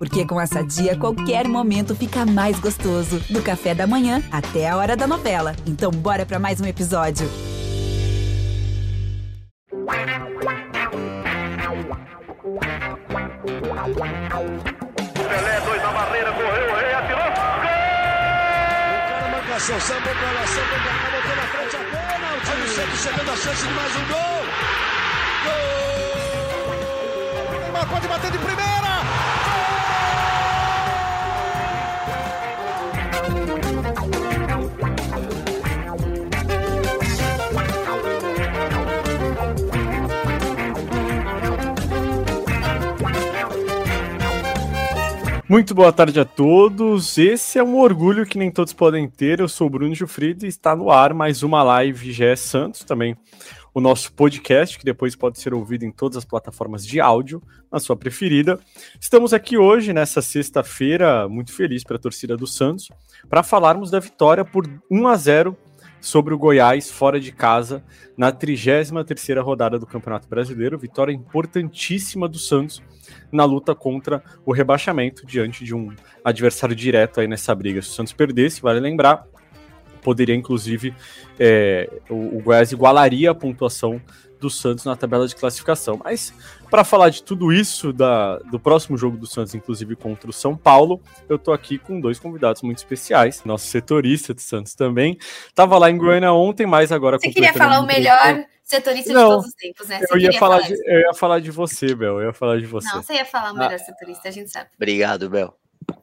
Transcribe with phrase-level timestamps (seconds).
[0.00, 3.20] Porque com essa dia, qualquer momento fica mais gostoso.
[3.28, 5.54] Do café da manhã até a hora da novela.
[5.66, 7.28] Então, bora para mais um episódio.
[15.28, 17.20] Pelé, dois na barreira, correu, o rei atirou.
[17.20, 18.96] Gol!
[18.96, 20.14] O cara pra lá, sambou pra
[20.80, 22.36] cá, botou na frente a bola.
[22.36, 24.44] O time sempre chegando a chance de mais um gol.
[25.44, 26.70] Gol!
[27.60, 28.89] Neymar pode bater de primeira.
[45.50, 47.18] Muito boa tarde a todos.
[47.18, 49.40] Esse é um orgulho que nem todos podem ter.
[49.40, 53.16] Eu sou o Bruno Gilfrido e está no ar mais uma live GE Santos também.
[53.74, 57.80] O nosso podcast, que depois pode ser ouvido em todas as plataformas de áudio, na
[57.80, 58.60] sua preferida.
[59.00, 62.88] Estamos aqui hoje, nessa sexta-feira, muito feliz para a torcida do Santos,
[63.28, 65.56] para falarmos da vitória por 1 a 0
[66.00, 67.84] sobre o Goiás fora de casa
[68.16, 72.82] na 33ª rodada do Campeonato Brasileiro, vitória importantíssima do Santos
[73.30, 75.92] na luta contra o rebaixamento diante de um
[76.24, 77.82] adversário direto aí nessa briga.
[77.82, 79.26] Se o Santos perdesse, vale lembrar,
[80.02, 80.94] poderia inclusive
[81.38, 84.00] é, o, o Goiás igualaria a pontuação
[84.40, 86.00] do Santos na tabela de classificação.
[86.02, 86.32] Mas
[86.70, 90.56] para falar de tudo isso, da, do próximo jogo do Santos, inclusive contra o São
[90.56, 93.44] Paulo, eu tô aqui com dois convidados muito especiais.
[93.44, 95.18] Nosso setorista do Santos também.
[95.54, 97.18] Tava lá em Goiânia ontem, mas agora.
[97.18, 99.98] Você queria falar o melhor setorista Não, de todos os tempos, né?
[99.98, 102.20] Você Eu ia, falar falar de, eu ia falar de você, Bel.
[102.20, 102.88] Eu ia falar de você.
[102.88, 104.70] Não, você ia falar o melhor setorista, a gente sabe.
[104.76, 105.54] Obrigado, Bel.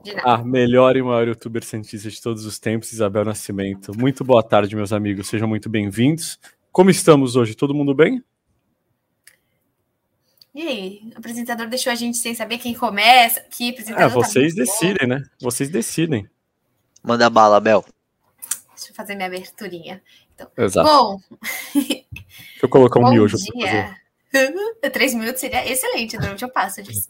[0.04, 0.34] De nada.
[0.34, 3.98] A melhor e maior youtuber cientista de todos os tempos, Isabel Nascimento.
[3.98, 5.28] Muito boa tarde, meus amigos.
[5.28, 6.40] Sejam muito bem-vindos.
[6.72, 7.56] Como estamos hoje?
[7.56, 8.24] Todo mundo bem?
[10.54, 13.42] E aí, o apresentador deixou a gente sem saber quem começa.
[13.42, 14.62] Que apresentador É, tá vocês bom.
[14.62, 15.24] decidem, né?
[15.40, 16.28] Vocês decidem.
[17.04, 17.86] Manda bala, Bel.
[18.76, 20.02] Deixa eu fazer minha aberturinha.
[20.58, 20.88] Exato.
[20.88, 21.20] Bom,
[21.74, 22.06] Deixa
[22.64, 23.96] eu colocar um bom miojo dia.
[24.94, 27.08] Três minutos seria excelente, normalmente eu passo disso.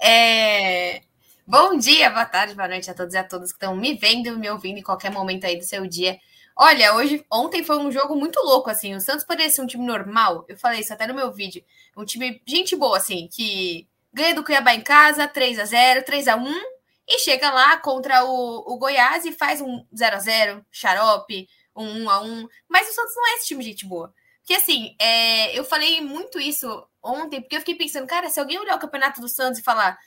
[0.00, 1.02] É...
[1.46, 4.28] Bom dia, boa tarde, boa noite a todos e a todas que estão me vendo
[4.28, 6.18] e me ouvindo em qualquer momento aí do seu dia.
[6.56, 8.94] Olha, hoje, ontem foi um jogo muito louco, assim.
[8.94, 10.44] O Santos ser um time normal.
[10.48, 11.64] Eu falei isso até no meu vídeo.
[11.96, 16.28] Um time, gente boa, assim, que ganha do Cuiabá em casa, 3 a 0 3
[16.28, 16.52] a 1
[17.08, 22.04] e chega lá contra o, o Goiás e faz um 0 a 0 xarope, um
[22.04, 24.14] 1 a 1 Mas o Santos não é esse time gente boa.
[24.40, 28.58] Porque, assim, é, eu falei muito isso ontem, porque eu fiquei pensando, cara, se alguém
[28.58, 29.98] olhar o campeonato do Santos e falar,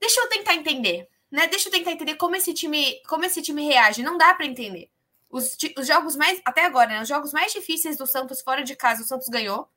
[0.00, 1.46] deixa eu tentar entender, né?
[1.46, 4.02] Deixa eu tentar entender como esse time, como esse time reage.
[4.02, 4.90] Não dá para entender.
[5.30, 7.02] Os, os jogos mais, até agora, né?
[7.02, 9.68] Os jogos mais difíceis do Santos fora de casa, o Santos ganhou.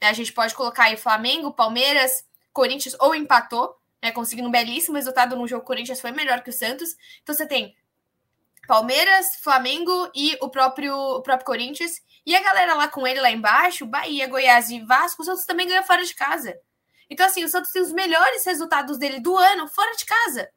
[0.00, 4.10] Né, A gente pode colocar aí Flamengo, Palmeiras, Corinthians ou empatou, né?
[4.10, 5.64] Conseguindo um belíssimo resultado no jogo.
[5.64, 6.96] Corinthians foi melhor que o Santos.
[7.22, 7.76] Então você tem
[8.66, 12.02] Palmeiras, Flamengo e o próprio, o próprio Corinthians.
[12.26, 15.66] E a galera lá com ele lá embaixo, Bahia, Goiás e Vasco, o Santos também
[15.66, 16.56] ganha fora de casa.
[17.08, 20.48] Então, assim, o Santos tem os melhores resultados dele do ano fora de casa.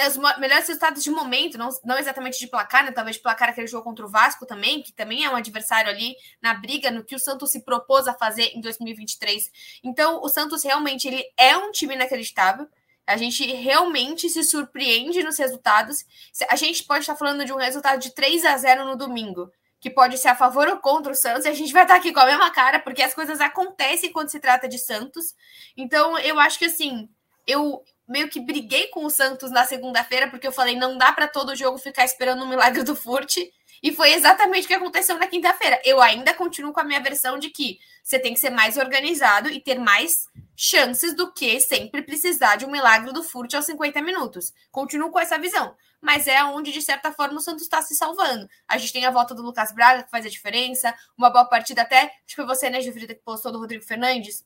[0.00, 2.90] Né, os melhores resultados de momento, não, não exatamente de placar, né?
[2.90, 6.54] Talvez placar aquele jogo contra o Vasco também, que também é um adversário ali na
[6.54, 9.50] briga, no que o Santos se propôs a fazer em 2023.
[9.84, 12.66] Então, o Santos realmente ele é um time inacreditável.
[13.06, 16.06] A gente realmente se surpreende nos resultados.
[16.48, 19.90] A gente pode estar falando de um resultado de 3 a 0 no domingo, que
[19.90, 22.20] pode ser a favor ou contra o Santos, e a gente vai estar aqui com
[22.20, 25.34] a mesma cara, porque as coisas acontecem quando se trata de Santos.
[25.76, 27.06] Então, eu acho que assim,
[27.46, 31.28] eu meio que briguei com o Santos na segunda-feira, porque eu falei, não dá para
[31.28, 33.36] todo jogo ficar esperando o milagre do Furt.
[33.82, 35.80] E foi exatamente o que aconteceu na quinta-feira.
[35.84, 39.48] Eu ainda continuo com a minha versão de que você tem que ser mais organizado
[39.48, 44.02] e ter mais chances do que sempre precisar de um milagre do Furt aos 50
[44.02, 44.52] minutos.
[44.70, 45.74] Continuo com essa visão.
[46.00, 48.48] Mas é onde, de certa forma, o Santos está se salvando.
[48.66, 50.94] A gente tem a volta do Lucas Braga, que faz a diferença.
[51.16, 52.02] Uma boa partida até.
[52.02, 54.44] Acho que foi você, né, Gilfrida, que postou do Rodrigo Fernandes.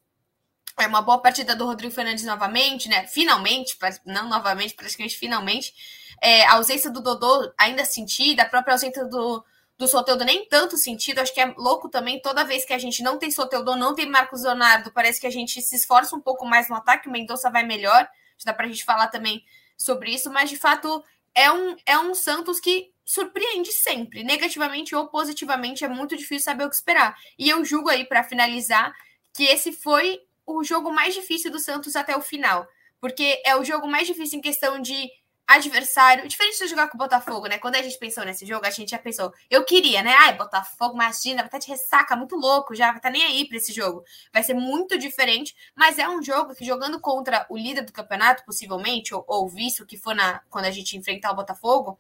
[0.79, 3.07] É uma boa partida do Rodrigo Fernandes novamente, né?
[3.07, 5.73] Finalmente, não novamente, praticamente finalmente.
[6.21, 9.45] É, a ausência do Dodô ainda sentida, a própria ausência do,
[9.79, 11.21] do Soteldo nem tanto sentido.
[11.21, 14.09] Acho que é louco também, toda vez que a gente não tem Soteldo, não tem
[14.09, 17.51] Marcos Leonardo, parece que a gente se esforça um pouco mais no ataque, o Mendonça
[17.51, 18.09] vai melhor.
[18.45, 19.45] Dá pra gente falar também
[19.77, 21.03] sobre isso, mas de fato
[21.35, 26.65] é um, é um Santos que surpreende sempre, negativamente ou positivamente, é muito difícil saber
[26.65, 27.17] o que esperar.
[27.39, 28.95] E eu julgo aí, para finalizar,
[29.35, 32.67] que esse foi o jogo mais difícil do Santos até o final,
[33.01, 35.11] porque é o jogo mais difícil em questão de
[35.47, 37.59] adversário, diferente de jogar com o Botafogo, né?
[37.59, 40.15] Quando a gente pensou nesse jogo, a gente já pensou, eu queria, né?
[40.21, 43.59] Ai, Botafogo, imagina, vai estar de ressaca, muito louco, já vai estar nem aí para
[43.59, 44.03] esse jogo.
[44.33, 48.45] Vai ser muito diferente, mas é um jogo que jogando contra o líder do campeonato,
[48.45, 51.99] possivelmente, ou, ou visto que for na, quando a gente enfrentar o Botafogo,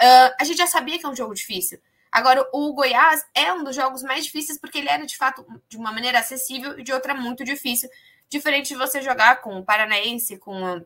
[0.00, 1.78] uh, a gente já sabia que é um jogo difícil.
[2.16, 5.76] Agora, o Goiás é um dos jogos mais difíceis porque ele era, de fato, de
[5.76, 7.90] uma maneira acessível e de outra muito difícil.
[8.26, 10.82] Diferente de você jogar com o Paranaense, com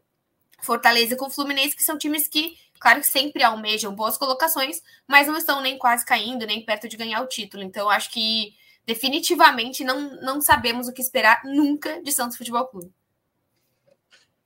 [0.61, 5.29] Fortaleza e com o Fluminense, que são times que, claro sempre almejam boas colocações, mas
[5.29, 7.63] não estão nem quase caindo, nem perto de ganhar o título.
[7.63, 8.53] Então, acho que
[8.85, 12.91] definitivamente não, não sabemos o que esperar nunca de Santos Futebol Clube.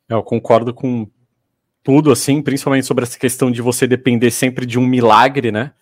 [0.07, 1.11] Eu concordo com
[1.83, 5.73] tudo, assim, principalmente sobre essa questão de você depender sempre de um milagre, né?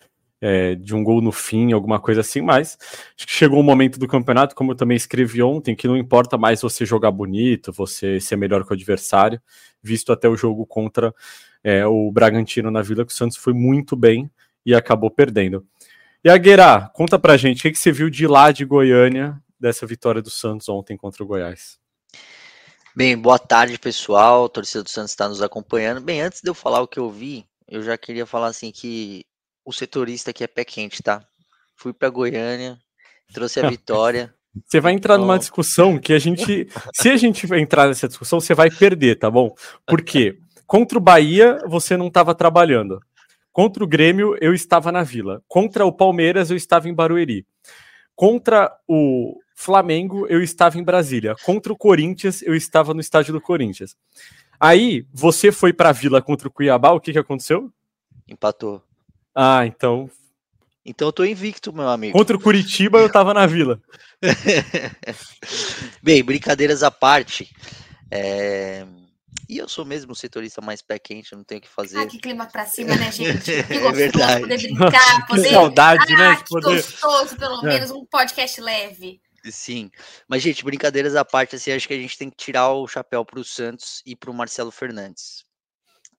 [0.45, 2.77] É, de um gol no fim, alguma coisa assim, mas
[3.17, 6.37] acho que chegou um momento do campeonato, como eu também escrevi ontem, que não importa
[6.37, 9.41] mais você jogar bonito, você ser melhor que o adversário,
[9.81, 11.15] visto até o jogo contra
[11.63, 14.29] é, o Bragantino na Vila, que o Santos foi muito bem
[14.65, 15.65] e acabou perdendo.
[16.21, 19.41] E a Guerá, conta pra gente, o que, que você viu de lá de Goiânia,
[19.57, 21.79] dessa vitória do Santos ontem contra o Goiás?
[22.93, 24.43] Bem, boa tarde, pessoal.
[24.43, 26.01] A torcida do Santos está nos acompanhando.
[26.01, 29.23] Bem, antes de eu falar o que eu vi, eu já queria falar assim que
[29.65, 31.25] o setorista aqui é pé quente, tá?
[31.75, 32.77] Fui para Goiânia,
[33.33, 34.33] trouxe a vitória.
[34.65, 38.53] Você vai entrar numa discussão que a gente, se a gente entrar nessa discussão, você
[38.53, 39.55] vai perder, tá bom?
[39.85, 40.37] Porque
[40.67, 42.99] contra o Bahia você não estava trabalhando.
[43.51, 45.41] Contra o Grêmio eu estava na Vila.
[45.47, 47.47] Contra o Palmeiras eu estava em Barueri.
[48.15, 51.35] Contra o Flamengo eu estava em Brasília.
[51.43, 53.95] Contra o Corinthians eu estava no estádio do Corinthians.
[54.59, 57.71] Aí você foi para a Vila contra o Cuiabá, o que que aconteceu?
[58.27, 58.83] Empatou.
[59.35, 60.09] Ah, então.
[60.85, 62.17] Então eu tô invicto, meu amigo.
[62.17, 63.81] Contra o Curitiba eu tava na vila.
[66.03, 67.49] Bem, brincadeiras à parte.
[68.11, 68.85] É...
[69.49, 71.99] E eu sou mesmo o setorista mais pé quente, não tenho o que fazer.
[71.99, 73.43] Ah, que clima pra cima, né, gente?
[73.43, 74.41] Que gostoso é verdade.
[74.41, 75.43] poder brincar, poder.
[75.43, 76.35] Que saudade, né, ah, né?
[76.37, 76.75] Que poder...
[76.75, 77.73] gostoso, pelo é.
[77.73, 79.21] menos, um podcast leve.
[79.45, 79.91] Sim,
[80.27, 83.25] mas gente, brincadeiras à parte, assim, acho que a gente tem que tirar o chapéu
[83.25, 85.43] para o Santos e para o Marcelo Fernandes.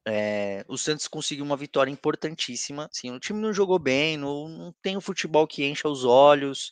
[0.06, 2.88] É, o Santos conseguiu uma vitória importantíssima.
[2.92, 6.04] Sim, o time não jogou bem, não, não tem o um futebol que encha os
[6.04, 6.70] olhos.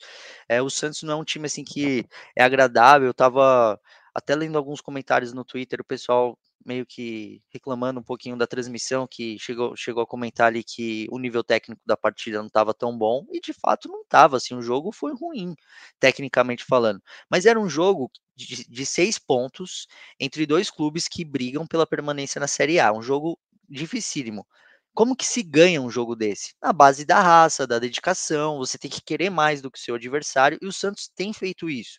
[0.48, 2.06] É, o Santos não é um time assim que
[2.36, 3.08] é agradável.
[3.08, 3.80] Eu tava
[4.14, 9.06] até lendo alguns comentários no Twitter, o pessoal meio que reclamando um pouquinho da transmissão,
[9.10, 12.96] que chegou, chegou a comentar ali que o nível técnico da partida não estava tão
[12.96, 15.54] bom, e de fato não estava, assim, o jogo foi ruim,
[16.00, 17.02] tecnicamente falando.
[17.30, 19.86] Mas era um jogo de, de seis pontos
[20.18, 23.38] entre dois clubes que brigam pela permanência na Série A, um jogo
[23.68, 24.46] dificílimo.
[24.94, 26.54] Como que se ganha um jogo desse?
[26.62, 29.94] Na base da raça, da dedicação, você tem que querer mais do que o seu
[29.94, 31.98] adversário, e o Santos tem feito isso.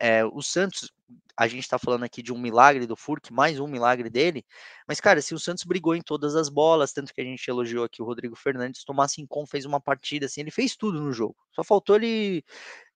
[0.00, 0.90] É, o Santos,
[1.36, 4.44] a gente está falando aqui de um milagre do Furk, mais um milagre dele,
[4.86, 7.84] mas, cara, se o Santos brigou em todas as bolas, tanto que a gente elogiou
[7.84, 11.36] aqui o Rodrigo Fernandes, Tomás Sincon fez uma partida assim, ele fez tudo no jogo,
[11.52, 12.44] só faltou ele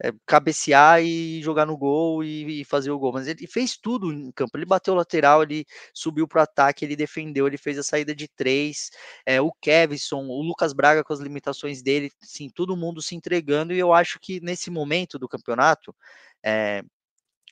[0.03, 4.13] é, cabecear e jogar no gol e, e, fazer o gol, mas ele fez tudo
[4.13, 7.83] em campo, ele bateu lateral, ele subiu para o ataque, ele defendeu, ele fez a
[7.83, 8.91] saída de três,
[9.25, 13.73] é, o Kevson, o Lucas Braga com as limitações dele, sim, todo mundo se entregando,
[13.73, 15.95] e eu acho que nesse momento do campeonato,
[16.45, 16.83] é,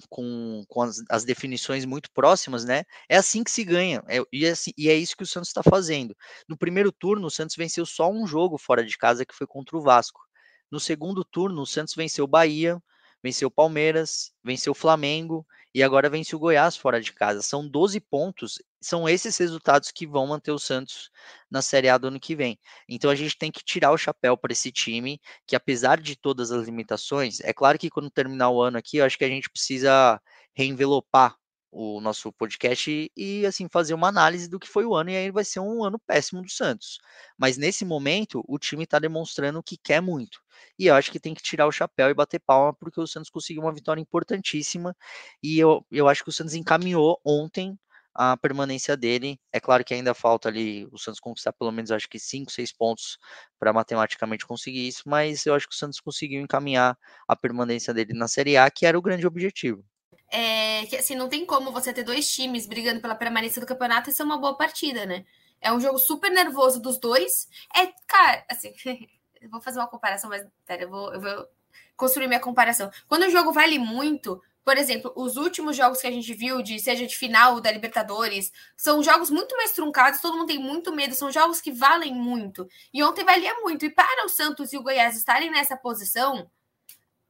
[0.09, 2.85] com, com as, as, definições muito próximas, né?
[3.09, 4.03] É assim que se ganha.
[4.09, 6.17] É, e, é assim, e, é isso que o Santos está fazendo.
[6.49, 9.77] No primeiro turno, o Santos venceu só um jogo fora de casa, que foi contra
[9.77, 10.21] o Vasco.
[10.71, 12.83] No segundo turno, o Santos venceu Bahia,
[13.23, 17.43] venceu Palmeiras, venceu Flamengo e agora vence o Goiás fora de casa.
[17.43, 21.11] São 12 pontos, são esses resultados que vão manter o Santos
[21.51, 22.59] na Série A do ano que vem.
[22.89, 26.53] Então a gente tem que tirar o chapéu para esse time, que apesar de todas
[26.53, 29.51] as limitações, é claro que quando terminar o ano aqui, eu acho que a gente
[29.51, 30.21] precisa
[30.55, 31.37] reenvelopar
[31.75, 35.17] o nosso podcast e, e, assim fazer uma análise do que foi o ano e
[35.17, 36.99] aí vai ser um ano péssimo do Santos.
[37.37, 40.41] Mas nesse momento o time está demonstrando que quer muito.
[40.79, 43.29] E eu acho que tem que tirar o chapéu e bater palma porque o Santos
[43.31, 44.97] conseguiu uma vitória importantíssima
[45.43, 47.77] e eu, eu acho que o Santos encaminhou ontem
[48.15, 49.41] a permanência dele.
[49.53, 52.73] É claro que ainda falta ali o Santos conquistar pelo menos acho que 5, 6
[52.73, 53.19] pontos
[53.59, 56.97] para matematicamente conseguir isso, mas eu acho que o Santos conseguiu encaminhar
[57.29, 59.85] a permanência dele na Série A, que era o grande objetivo.
[60.31, 64.11] É que assim, não tem como você ter dois times brigando pela permanência do campeonato
[64.11, 65.25] e ser uma boa partida, né?
[65.61, 67.49] É um jogo super nervoso dos dois.
[67.75, 68.75] É, cara, assim,
[69.51, 71.49] vou fazer uma comparação, mas pera, eu vou, eu vou
[71.97, 72.91] construir minha comparação.
[73.09, 76.79] Quando o jogo vale muito, por exemplo, os últimos jogos que a gente viu, de
[76.79, 81.15] seja de final da Libertadores, são jogos muito mais truncados, todo mundo tem muito medo,
[81.15, 82.67] são jogos que valem muito.
[82.93, 83.85] E ontem valia muito.
[83.85, 86.51] E para o Santos e o Goiás estarem nessa posição,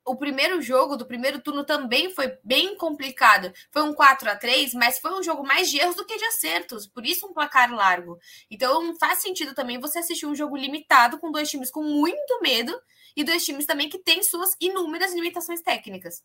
[0.05, 3.53] o primeiro jogo do primeiro turno também foi bem complicado.
[3.71, 6.25] Foi um 4 a 3 mas foi um jogo mais de erros do que de
[6.25, 8.19] acertos, por isso um placar largo.
[8.51, 12.75] Então faz sentido também você assistir um jogo limitado com dois times com muito medo
[13.17, 16.23] e dois times também que têm suas inúmeras limitações técnicas.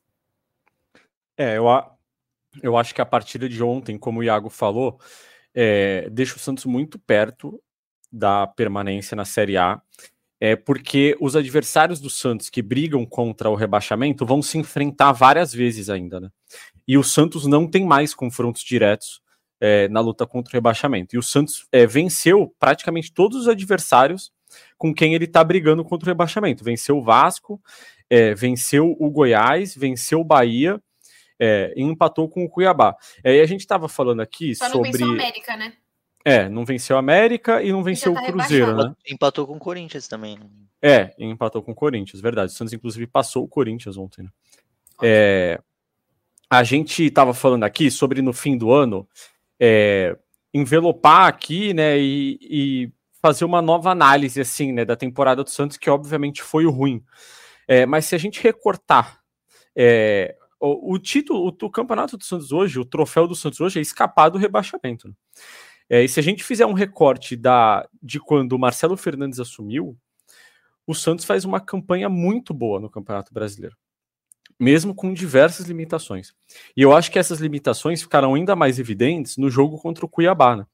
[1.38, 1.66] É, eu,
[2.62, 5.00] eu acho que a partida de ontem, como o Iago falou,
[5.54, 7.62] é, deixa o Santos muito perto
[8.12, 9.82] da permanência na Série A
[10.40, 15.54] é porque os adversários do Santos que brigam contra o rebaixamento vão se enfrentar várias
[15.54, 16.30] vezes ainda, né?
[16.88, 19.22] E o Santos não tem mais confrontos diretos
[19.60, 21.16] é, na luta contra o rebaixamento.
[21.16, 24.32] E o Santos é, venceu praticamente todos os adversários
[24.78, 26.64] com quem ele está brigando contra o rebaixamento.
[26.64, 27.62] Venceu o Vasco,
[28.10, 30.82] é, venceu o Goiás, venceu o Bahia
[31.40, 32.96] é, e empatou com o Cuiabá.
[33.24, 34.92] É, e a gente estava falando aqui Só sobre.
[34.92, 35.74] Não venceu América, né?
[36.26, 38.90] É, não venceu a América e não venceu tá o Cruzeiro, rebaixado.
[38.90, 38.96] né?
[39.14, 40.38] Empatou com o Corinthians também.
[40.38, 40.46] Né?
[40.82, 42.52] É, empatou com o Corinthians, verdade.
[42.52, 44.30] O Santos, inclusive, passou o Corinthians ontem, né?
[45.02, 45.62] É,
[46.50, 49.08] a gente estava falando aqui sobre no fim do ano
[49.60, 50.18] é,
[50.54, 55.78] envelopar aqui, né, e, e, fazer uma nova análise, assim, né, da temporada do Santos,
[55.78, 57.04] que obviamente foi o ruim.
[57.68, 59.20] É, mas se a gente recortar
[59.76, 63.78] é, o, o, título, o, o, campeonato do Santos hoje, o troféu do Santos hoje
[63.78, 65.08] é escapar do rebaixamento.
[65.08, 65.14] Né?
[65.90, 69.98] É, e se a gente fizer um recorte da, de quando o Marcelo Fernandes assumiu,
[70.86, 73.76] o Santos faz uma campanha muito boa no Campeonato Brasileiro,
[74.60, 76.34] mesmo com diversas limitações.
[76.78, 80.56] E eu acho que essas limitações ficaram ainda mais evidentes no jogo contra o Cuiabá,
[80.56, 80.66] né?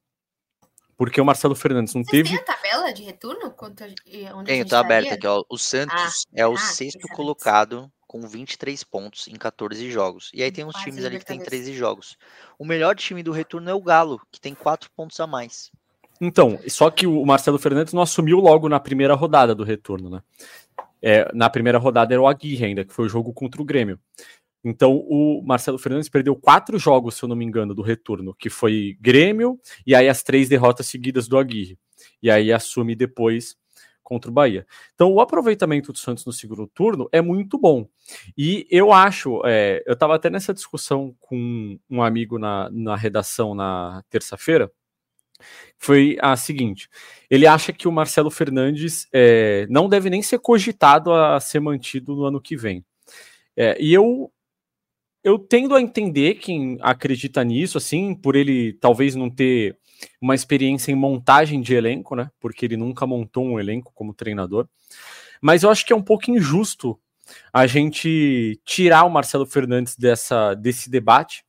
[0.98, 2.29] Porque o Marcelo Fernandes não Vocês teve.
[2.29, 3.51] Tem a tabela de retorno?
[3.51, 5.43] Quanto, onde Tem, tá aberta aqui, ó.
[5.50, 10.31] O Santos ah, é o ah, sexto colocado com 23 pontos em 14 jogos.
[10.34, 12.17] E aí tem uns Quase times ali que tem 13 jogos.
[12.57, 15.69] O melhor time do retorno é o Galo, que tem 4 pontos a mais.
[16.22, 20.24] Então, só que o Marcelo Fernandes não assumiu logo na primeira rodada do retorno, né?
[21.01, 24.00] É, na primeira rodada era o Aguirre ainda, que foi o jogo contra o Grêmio.
[24.63, 28.50] Então, o Marcelo Fernandes perdeu quatro jogos, se eu não me engano, do retorno, que
[28.50, 31.77] foi Grêmio, e aí as três derrotas seguidas do Aguirre.
[32.24, 33.57] E aí assume depois
[34.05, 34.65] contra o Bahia.
[34.93, 37.85] Então, o aproveitamento do Santos no segundo turno é muito bom.
[38.38, 43.53] E eu acho, é, eu estava até nessa discussão com um amigo na, na redação
[43.53, 44.71] na terça-feira,
[45.77, 46.88] foi a seguinte:
[47.29, 52.15] ele acha que o Marcelo Fernandes é, não deve nem ser cogitado a ser mantido
[52.15, 52.85] no ano que vem.
[53.57, 54.31] É, e eu
[55.24, 59.75] eu tendo a entender quem acredita nisso, assim, por ele talvez não ter
[60.21, 62.29] uma experiência em montagem de elenco, né?
[62.39, 64.67] Porque ele nunca montou um elenco como treinador.
[65.41, 67.00] Mas eu acho que é um pouco injusto
[67.51, 71.43] a gente tirar o Marcelo Fernandes dessa, desse debate,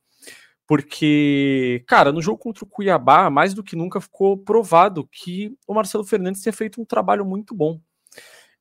[0.65, 5.73] porque, cara, no jogo contra o Cuiabá, mais do que nunca ficou provado que o
[5.73, 7.79] Marcelo Fernandes tinha feito um trabalho muito bom.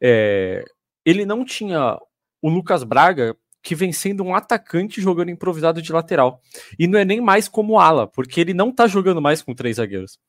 [0.00, 0.64] É,
[1.04, 1.98] ele não tinha
[2.40, 3.36] o Lucas Braga
[3.66, 6.40] que vem sendo um atacante jogando improvisado de lateral.
[6.78, 9.78] E não é nem mais como ala, porque ele não tá jogando mais com três
[9.78, 10.20] zagueiros.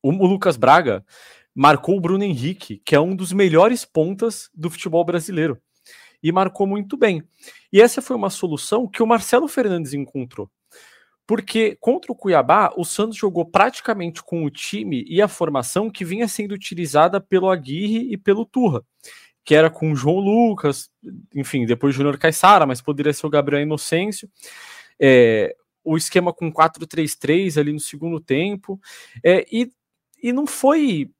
[0.00, 1.04] O, o Lucas Braga
[1.52, 5.60] marcou o Bruno Henrique, que é um dos melhores pontas do futebol brasileiro.
[6.22, 7.24] E marcou muito bem.
[7.72, 10.48] E essa foi uma solução que o Marcelo Fernandes encontrou.
[11.26, 16.04] Porque contra o Cuiabá, o Santos jogou praticamente com o time e a formação que
[16.04, 18.84] vinha sendo utilizada pelo Aguirre e pelo Turra
[19.44, 20.90] que era com o João Lucas,
[21.34, 24.28] enfim, depois Júnior Caixara, mas poderia ser o Gabriel Inocêncio.
[24.98, 28.80] É, o esquema com 4-3-3 ali no segundo tempo.
[29.22, 29.70] É, e,
[30.22, 31.10] e não foi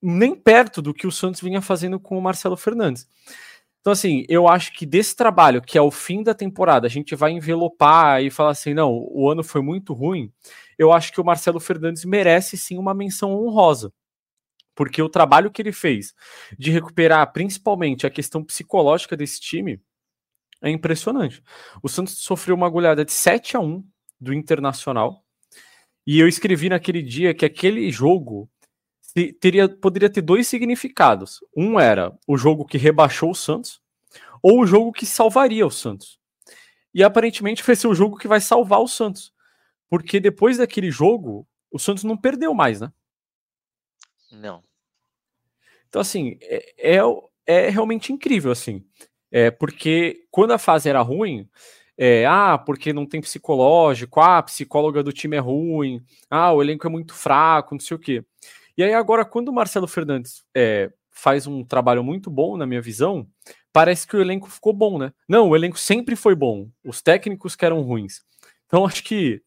[0.00, 3.06] nem perto do que o Santos vinha fazendo com o Marcelo Fernandes.
[3.80, 7.14] Então, assim, eu acho que desse trabalho, que é o fim da temporada, a gente
[7.14, 10.32] vai envelopar e falar assim: não, o ano foi muito ruim.
[10.78, 13.92] Eu acho que o Marcelo Fernandes merece sim uma menção honrosa
[14.74, 16.14] porque o trabalho que ele fez
[16.58, 19.80] de recuperar principalmente a questão psicológica desse time
[20.62, 21.42] é impressionante.
[21.82, 23.84] O Santos sofreu uma goleada de 7 a 1
[24.20, 25.24] do Internacional.
[26.06, 28.50] E eu escrevi naquele dia que aquele jogo
[29.40, 31.40] teria, poderia ter dois significados.
[31.56, 33.80] Um era o jogo que rebaixou o Santos,
[34.42, 36.18] ou o jogo que salvaria o Santos.
[36.92, 39.32] E aparentemente vai ser o jogo que vai salvar o Santos.
[39.88, 42.92] Porque depois daquele jogo, o Santos não perdeu mais, né?
[44.32, 44.62] Não.
[45.88, 47.00] Então, assim, é, é,
[47.46, 48.84] é realmente incrível, assim.
[49.30, 51.48] É, porque quando a fase era ruim,
[51.96, 56.62] é, ah, porque não tem psicológico, ah, a psicóloga do time é ruim, ah, o
[56.62, 58.24] elenco é muito fraco, não sei o quê.
[58.76, 62.80] E aí agora, quando o Marcelo Fernandes é, faz um trabalho muito bom, na minha
[62.80, 63.28] visão,
[63.72, 65.12] parece que o elenco ficou bom, né?
[65.28, 68.22] Não, o elenco sempre foi bom, os técnicos que eram ruins.
[68.66, 69.42] Então, acho que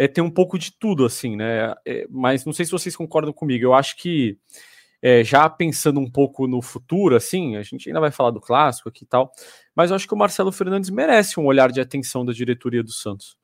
[0.00, 1.74] é, tem um pouco de tudo, assim, né?
[1.84, 4.38] É, mas não sei se vocês concordam comigo, eu acho que
[5.02, 8.88] é, já pensando um pouco no futuro, assim, a gente ainda vai falar do clássico
[8.88, 9.30] aqui e tal,
[9.74, 12.90] mas eu acho que o Marcelo Fernandes merece um olhar de atenção da diretoria do
[12.90, 13.36] Santos.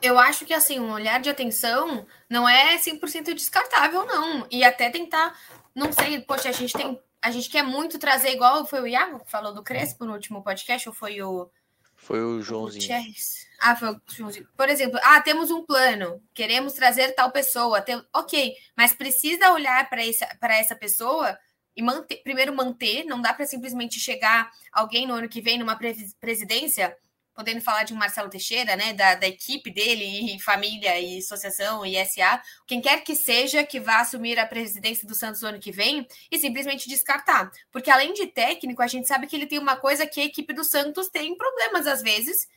[0.00, 4.46] Eu acho que assim, um olhar de atenção não é 100% descartável, não.
[4.48, 5.36] E até tentar,
[5.74, 9.24] não sei, poxa, a gente tem, a gente quer muito trazer igual foi o Iago
[9.24, 11.50] que falou do Crespo no último podcast, ou foi o
[12.02, 12.84] foi o Joãozinho.
[12.84, 12.88] O
[13.62, 13.96] ah, foi.
[14.56, 17.80] Por exemplo, ah, temos um plano, queremos trazer tal pessoa.
[17.80, 18.02] Tem...
[18.14, 21.38] Ok, mas precisa olhar para essa pessoa
[21.76, 25.78] e manter, primeiro manter, não dá para simplesmente chegar alguém no ano que vem numa
[26.20, 26.96] presidência
[27.34, 31.84] podendo falar de um Marcelo Teixeira, né, da, da, equipe dele, e família, e associação,
[31.84, 35.58] e SA, quem quer que seja que vá assumir a presidência do Santos no ano
[35.58, 37.50] que vem, e simplesmente descartar.
[37.70, 40.52] Porque além de técnico, a gente sabe que ele tem uma coisa que a equipe
[40.52, 42.48] do Santos tem problemas às vezes,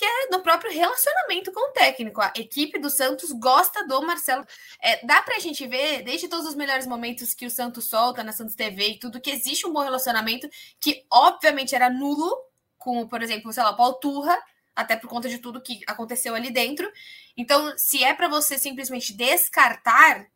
[0.00, 2.22] que é no próprio relacionamento com o técnico.
[2.22, 4.46] A equipe do Santos gosta do Marcelo.
[4.80, 8.32] É, dá pra gente ver, desde todos os melhores momentos que o Santos solta na
[8.32, 10.48] Santos TV e tudo, que existe um bom relacionamento,
[10.80, 12.34] que obviamente era nulo
[12.78, 14.42] com, por exemplo, sei lá, Paul Turra,
[14.74, 16.90] até por conta de tudo que aconteceu ali dentro.
[17.36, 20.28] Então, se é para você simplesmente descartar,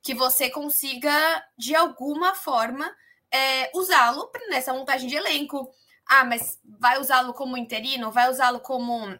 [0.00, 1.12] que você consiga,
[1.58, 2.90] de alguma forma,
[3.30, 5.70] é, usá-lo nessa montagem de elenco.
[6.08, 8.10] Ah, mas vai usá-lo como interino?
[8.10, 9.18] Vai usá-lo como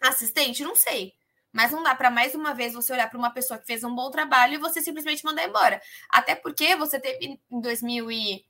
[0.00, 0.62] assistente?
[0.62, 1.14] Não sei.
[1.52, 3.94] Mas não dá para mais uma vez você olhar para uma pessoa que fez um
[3.94, 5.80] bom trabalho e você simplesmente mandar embora.
[6.08, 8.44] Até porque você teve em 2000 e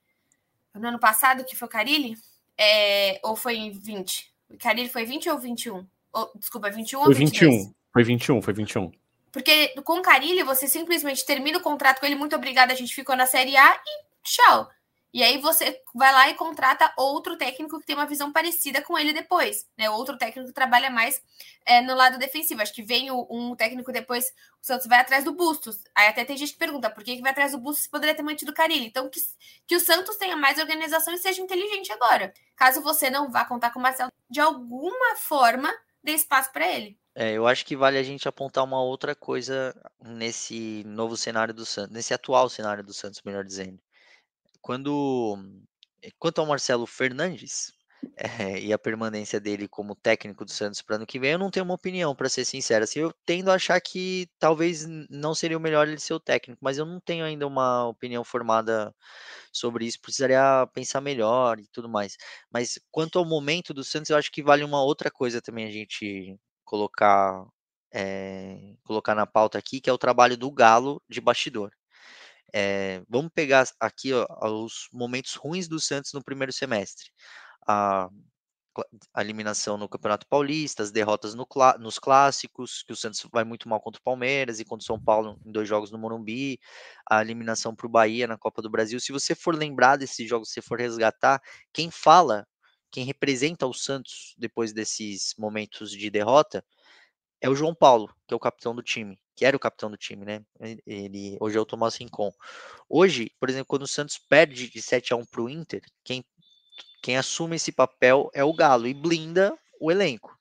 [0.74, 2.16] no ano passado que foi o Carilli,
[2.58, 4.30] é, ou foi em 20?
[4.50, 5.86] O Carilli foi 20 ou 21?
[6.12, 7.54] Ou, desculpa, 21 foi ou 22?
[7.54, 7.74] 21.
[7.92, 8.92] Foi 21, foi 21.
[9.32, 12.94] Porque com o Carilli, você simplesmente termina o contrato com ele, muito obrigado, a gente
[12.94, 14.68] ficou na Série A e tchau.
[15.12, 18.96] E aí você vai lá e contrata outro técnico que tem uma visão parecida com
[18.96, 19.90] ele depois, né?
[19.90, 21.20] Outro técnico que trabalha mais
[21.66, 22.62] é, no lado defensivo.
[22.62, 24.26] Acho que vem o, um técnico depois,
[24.62, 25.82] o Santos vai atrás do Bustos.
[25.96, 28.14] Aí até tem gente que pergunta por que, que vai atrás do Bustos se poderia
[28.14, 28.86] ter mantido o Carilli.
[28.86, 29.20] Então, que,
[29.66, 32.32] que o Santos tenha mais organização e seja inteligente agora.
[32.56, 35.72] Caso você não vá contar com o Marcelo, de alguma forma,
[36.04, 36.96] dê espaço para ele.
[37.16, 41.66] É, eu acho que vale a gente apontar uma outra coisa nesse novo cenário do
[41.66, 43.80] Santos, nesse atual cenário do Santos, melhor dizendo
[44.60, 45.36] quando
[46.02, 47.72] eh, quanto ao Marcelo Fernandes
[48.16, 48.26] é,
[48.60, 51.64] e a permanência dele como técnico do Santos para ano que vem, eu não tenho
[51.64, 52.84] uma opinião, para ser sincero.
[52.84, 56.60] Assim, eu tendo a achar que talvez não seria o melhor ele ser o técnico,
[56.62, 58.94] mas eu não tenho ainda uma opinião formada
[59.52, 60.00] sobre isso.
[60.00, 62.16] Precisaria pensar melhor e tudo mais.
[62.52, 65.70] Mas quanto ao momento do Santos, eu acho que vale uma outra coisa também a
[65.70, 67.44] gente colocar
[67.92, 71.70] é, colocar na pauta aqui, que é o trabalho do Galo de bastidor.
[72.52, 74.26] É, vamos pegar aqui ó,
[74.64, 77.10] os momentos ruins do Santos no primeiro semestre.
[77.66, 78.08] A,
[79.12, 81.46] a eliminação no Campeonato Paulista, as derrotas no,
[81.78, 85.00] nos clássicos, que o Santos vai muito mal contra o Palmeiras e contra o São
[85.02, 86.58] Paulo em dois jogos no Morumbi,
[87.10, 89.00] a eliminação para o Bahia na Copa do Brasil.
[89.00, 91.40] Se você for lembrar desses jogos, se for resgatar,
[91.72, 92.46] quem fala,
[92.90, 96.64] quem representa o Santos depois desses momentos de derrota,
[97.40, 99.96] é o João Paulo, que é o capitão do time que era o capitão do
[99.96, 100.44] time, né?
[100.86, 102.30] Ele hoje é o Tomás Rincon.
[102.86, 106.22] Hoje, por exemplo, quando o Santos perde de 7 a 1 para o Inter, quem,
[107.02, 110.38] quem assume esse papel é o Galo e blinda o elenco.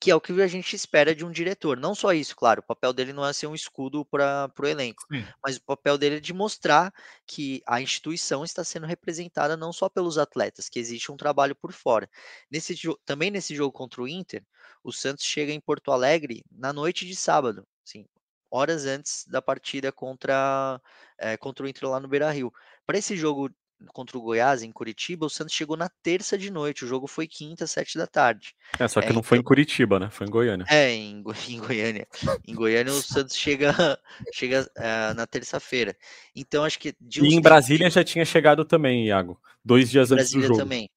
[0.00, 1.76] Que é o que a gente espera de um diretor.
[1.76, 5.04] Não só isso, claro, o papel dele não é ser um escudo para o elenco,
[5.12, 5.26] Sim.
[5.44, 6.90] mas o papel dele é de mostrar
[7.26, 11.70] que a instituição está sendo representada não só pelos atletas, que existe um trabalho por
[11.70, 12.08] fora.
[12.50, 14.42] Nesse, também nesse jogo contra o Inter,
[14.88, 18.06] o Santos chega em Porto Alegre na noite de sábado, sim,
[18.50, 20.80] horas antes da partida contra,
[21.18, 22.52] é, contra o Inter lá no Beira Rio.
[22.86, 23.50] Para esse jogo
[23.92, 26.84] contra o Goiás em Curitiba, o Santos chegou na terça de noite.
[26.84, 28.54] O jogo foi quinta, sete da tarde.
[28.78, 30.10] É, só que é, não foi em então Curitiba, né?
[30.10, 30.66] Foi em Goiânia.
[30.68, 32.08] É, em, em Goiânia.
[32.46, 33.72] em Goiânia o Santos chega,
[34.32, 35.96] chega uh, na terça-feira.
[36.34, 36.94] Então acho que.
[37.20, 39.40] e em Brasília já tinha chegado também, Iago.
[39.64, 40.56] Dois dias antes do jogo.
[40.56, 40.90] também.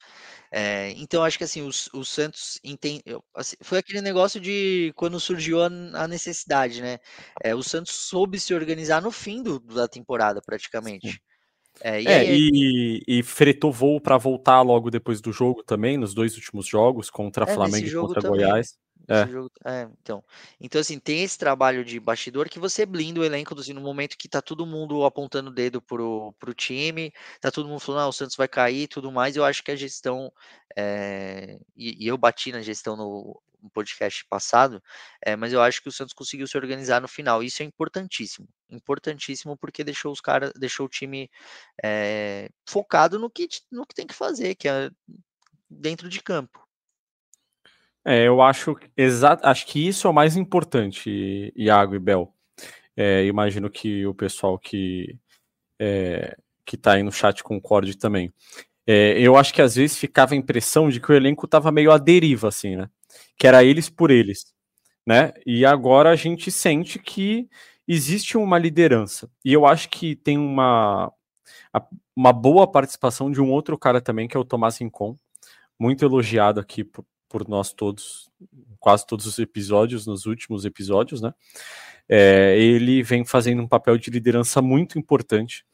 [0.53, 3.01] É, então, acho que assim, o, o Santos entende,
[3.33, 6.99] assim, foi aquele negócio de quando surgiu a, a necessidade, né?
[7.41, 11.21] É, o Santos soube se organizar no fim do, da temporada, praticamente.
[11.79, 15.97] É, e, é, aí, e, e, fretou voo para voltar logo depois do jogo também,
[15.97, 18.45] nos dois últimos jogos, contra é, Flamengo e contra também.
[18.45, 18.77] Goiás.
[19.07, 19.27] É.
[19.27, 20.23] Jogo, é, então.
[20.59, 24.17] Então, assim, tem esse trabalho de bastidor que você blinda o elenco assim, no momento
[24.17, 28.07] que tá todo mundo apontando o dedo pro, pro time, tá todo mundo falando, ah,
[28.07, 29.35] o Santos vai cair tudo mais.
[29.35, 30.31] Eu acho que a gestão,
[30.75, 34.81] é, e, e, eu bati na gestão no, podcast passado,
[35.21, 37.43] é, mas eu acho que o Santos conseguiu se organizar no final.
[37.43, 38.47] Isso é importantíssimo.
[38.69, 41.29] Importantíssimo porque deixou os caras, deixou o time
[41.83, 44.89] é, focado no que, no que tem que fazer, que é
[45.69, 46.67] dentro de campo.
[48.05, 48.75] É, eu acho,
[49.43, 52.33] acho que isso é o mais importante, Iago e Bel.
[52.97, 55.17] É, imagino que o pessoal que
[55.79, 58.33] é, que está aí no chat concorde também.
[58.87, 61.91] É, eu acho que às vezes ficava a impressão de que o elenco estava meio
[61.91, 62.89] à deriva, assim, né?
[63.37, 64.53] Que era eles por eles,
[65.07, 65.33] né?
[65.45, 67.49] E agora a gente sente que
[67.87, 69.29] existe uma liderança.
[69.45, 71.11] E eu acho que tem uma,
[72.15, 75.17] uma boa participação de um outro cara também, que é o Tomás Rincon,
[75.79, 78.29] muito elogiado aqui por, por nós todos,
[78.77, 81.33] quase todos os episódios, nos últimos episódios, né?
[82.09, 85.65] É, ele vem fazendo um papel de liderança muito importante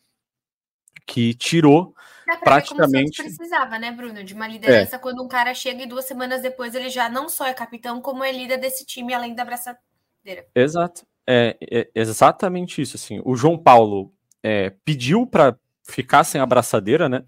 [1.08, 1.96] que tirou
[2.44, 3.24] praticamente.
[3.24, 4.24] precisava, né, Bruno?
[4.24, 5.00] De uma liderança é.
[5.00, 8.24] quando um cara chega e duas semanas depois ele já não só é capitão, como
[8.24, 10.46] é líder desse time, além da abraçadeira.
[10.54, 11.08] Exato.
[11.28, 12.98] É, é exatamente isso.
[12.98, 17.24] Assim, o João Paulo é, pediu para ficar sem abraçadeira, né?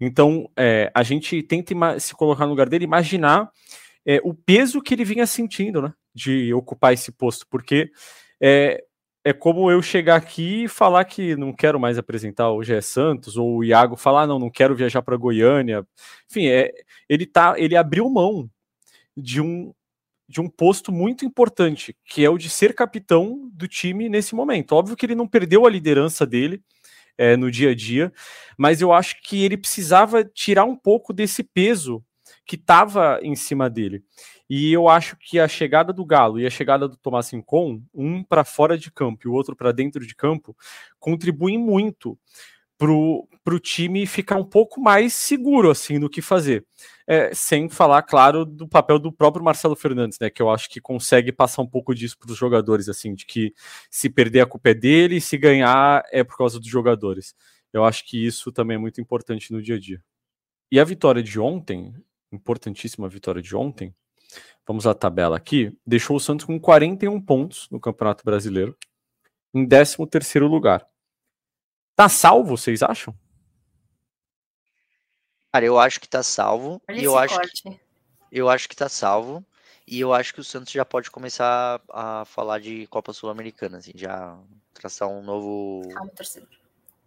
[0.00, 3.50] Então é, a gente tenta se colocar no lugar dele, imaginar
[4.06, 5.92] é, o peso que ele vinha sentindo, né?
[6.14, 7.90] De ocupar esse posto, porque
[8.40, 8.84] é,
[9.24, 13.36] é como eu chegar aqui e falar que não quero mais apresentar o Gé Santos,
[13.36, 15.86] ou o Iago falar, não, não quero viajar para Goiânia.
[16.30, 16.70] Enfim, é,
[17.08, 18.50] ele tá, ele abriu mão
[19.16, 19.72] de um
[20.28, 24.72] de um posto muito importante, que é o de ser capitão do time nesse momento.
[24.72, 26.62] Óbvio que ele não perdeu a liderança dele
[27.16, 28.12] é, no dia a dia,
[28.56, 32.04] mas eu acho que ele precisava tirar um pouco desse peso
[32.44, 34.02] que estava em cima dele.
[34.48, 38.22] E eu acho que a chegada do Galo e a chegada do Tomás Rincon, um
[38.22, 40.54] para fora de campo e o outro para dentro de campo,
[40.98, 42.18] contribuem muito
[43.44, 46.64] para o time ficar um pouco mais seguro assim no que fazer.
[47.06, 50.30] É, sem falar, claro, do papel do próprio Marcelo Fernandes, né?
[50.30, 53.52] Que eu acho que consegue passar um pouco disso para os jogadores, assim, de que
[53.90, 57.34] se perder a culpa é dele, se ganhar é por causa dos jogadores.
[57.72, 60.02] Eu acho que isso também é muito importante no dia a dia.
[60.70, 61.94] E a vitória de ontem,
[62.32, 63.94] importantíssima vitória de ontem,
[64.66, 65.76] Vamos à tabela aqui.
[65.86, 68.76] Deixou o Santos com 41 pontos no Campeonato Brasileiro,
[69.54, 70.86] em 13 terceiro lugar.
[72.02, 73.14] Tá salvo, vocês acham?
[75.52, 76.82] Cara, eu acho que tá salvo.
[76.92, 77.80] e eu acho que,
[78.32, 79.46] eu acho que tá salvo.
[79.86, 83.92] E eu acho que o Santos já pode começar a falar de Copa Sul-Americana, assim,
[83.94, 84.36] já
[84.74, 85.88] traçar um novo.
[85.94, 86.48] Calma, torcedor.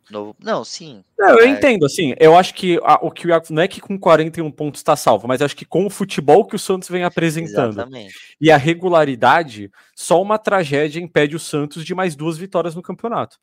[0.10, 0.34] Novo...
[0.40, 1.04] Não, sim.
[1.20, 1.50] Não, eu é...
[1.50, 2.14] entendo, assim.
[2.18, 4.96] Eu acho que a, o que o Iago não é que com 41 pontos está
[4.96, 8.38] salvo, mas acho que com o futebol que o Santos vem apresentando Exatamente.
[8.40, 13.38] e a regularidade, só uma tragédia impede o Santos de mais duas vitórias no campeonato.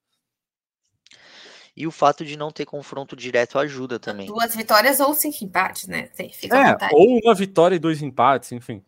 [1.75, 4.27] E o fato de não ter confronto direto ajuda também.
[4.27, 6.11] Duas vitórias ou cinco empates, né?
[6.35, 8.85] Fica é, ou uma vitória e dois empates, enfim.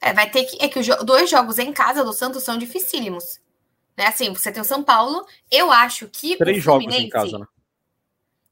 [0.00, 0.62] É, vai ter que.
[0.62, 3.40] É que os dois jogos em casa do Santos são dificílimos.
[3.96, 4.06] Né?
[4.06, 5.24] Assim, você tem o São Paulo.
[5.50, 6.36] Eu acho que.
[6.36, 7.46] Três jogos em casa, né?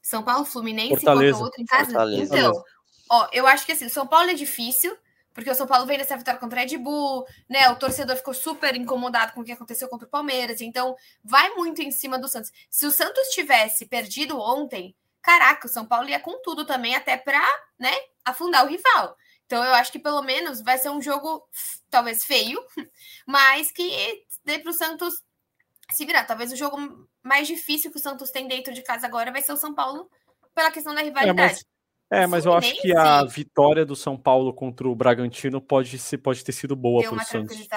[0.02, 1.38] São Paulo, Fluminense Fortaleza.
[1.38, 1.86] e outro em casa.
[1.86, 2.36] Fortaleza.
[2.36, 2.64] Então,
[3.10, 4.96] ó, eu acho que assim, o São Paulo é difícil,
[5.32, 7.68] porque o São Paulo veio dessa vitória contra o Red Bull, né?
[7.70, 10.60] O torcedor ficou super incomodado com o que aconteceu contra o Palmeiras.
[10.60, 12.52] Então, vai muito em cima do Santos.
[12.68, 17.16] Se o Santos tivesse perdido ontem, caraca, o São Paulo ia com tudo também, até
[17.16, 17.46] para,
[17.78, 17.92] né,
[18.24, 19.16] afundar o rival.
[19.46, 21.46] Então, eu acho que pelo menos vai ser um jogo
[21.88, 22.62] talvez feio,
[23.26, 25.22] mas que dê para o Santos
[25.90, 26.24] se virar.
[26.24, 29.52] Talvez o jogo mais difícil que o Santos tem dentro de casa agora vai ser
[29.52, 30.10] o São Paulo,
[30.54, 31.40] pela questão da rivalidade.
[31.40, 31.66] É, mas,
[32.10, 36.18] é, mas eu acho que a vitória do São Paulo contra o Bragantino pode, ser,
[36.18, 37.68] pode ter sido boa para o Santos.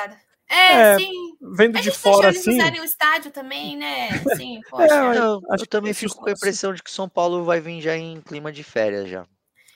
[0.50, 1.12] É, é, sim.
[1.56, 2.62] Vendo de fora assim.
[2.62, 4.10] Eles o estádio também, né?
[4.38, 4.94] Sim, poxa.
[4.94, 7.98] É, eu, eu também fico com a impressão de que São Paulo vai vir já
[7.98, 9.24] em clima de férias já.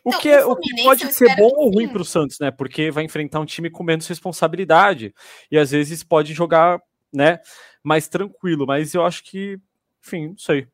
[0.04, 2.52] O, então, que, é, o que pode ser bom ou ruim para o Santos, né?
[2.52, 5.14] Porque vai enfrentar um time com menos responsabilidade
[5.50, 6.80] e às vezes pode jogar,
[7.14, 7.40] né?
[7.88, 9.58] mais tranquilo, mas eu acho que,
[10.06, 10.68] enfim, não sei.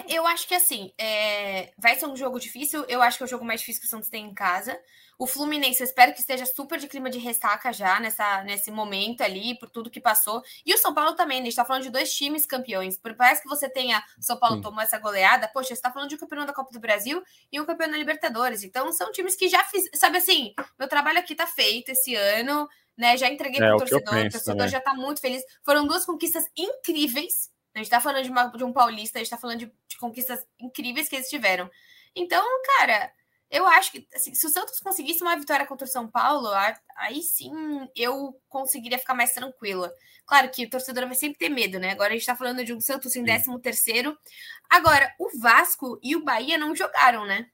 [0.00, 1.72] É, eu acho que assim, é...
[1.78, 2.84] vai ser um jogo difícil.
[2.88, 4.78] Eu acho que é o jogo mais difícil que o Santos tem em casa.
[5.18, 9.22] O Fluminense, eu espero que esteja super de clima de ressaca já nessa, nesse momento
[9.22, 10.42] ali, por tudo que passou.
[10.66, 11.42] E o São Paulo também, né?
[11.42, 12.98] A gente tá falando de dois times campeões.
[13.16, 14.02] Parece que você tenha.
[14.18, 14.62] O São Paulo Sim.
[14.62, 15.48] tomou essa goleada.
[15.48, 17.96] Poxa, você tá falando de um campeão da Copa do Brasil e um campeão da
[17.96, 18.64] Libertadores.
[18.64, 19.88] Então, são times que já fiz.
[19.94, 23.16] Sabe assim, meu trabalho aqui tá feito esse ano né?
[23.16, 24.68] Já entreguei é, para o torcedor, o torcedor também.
[24.68, 25.42] já está muito feliz.
[25.64, 27.50] Foram duas conquistas incríveis.
[27.74, 29.96] A gente está falando de, uma, de, um paulista, a gente está falando de, de,
[29.98, 31.68] conquistas incríveis que eles tiveram.
[32.14, 32.44] Então,
[32.78, 33.12] cara,
[33.50, 36.48] eu acho que assim, se o Santos conseguisse uma vitória contra o São Paulo,
[36.96, 37.52] aí sim
[37.96, 39.92] eu conseguiria ficar mais tranquila.
[40.24, 41.90] Claro que o torcedor vai sempre ter medo, né?
[41.90, 44.16] Agora a gente está falando de um Santos em 13 terceiro.
[44.70, 47.48] Agora, o Vasco e o Bahia não jogaram, né?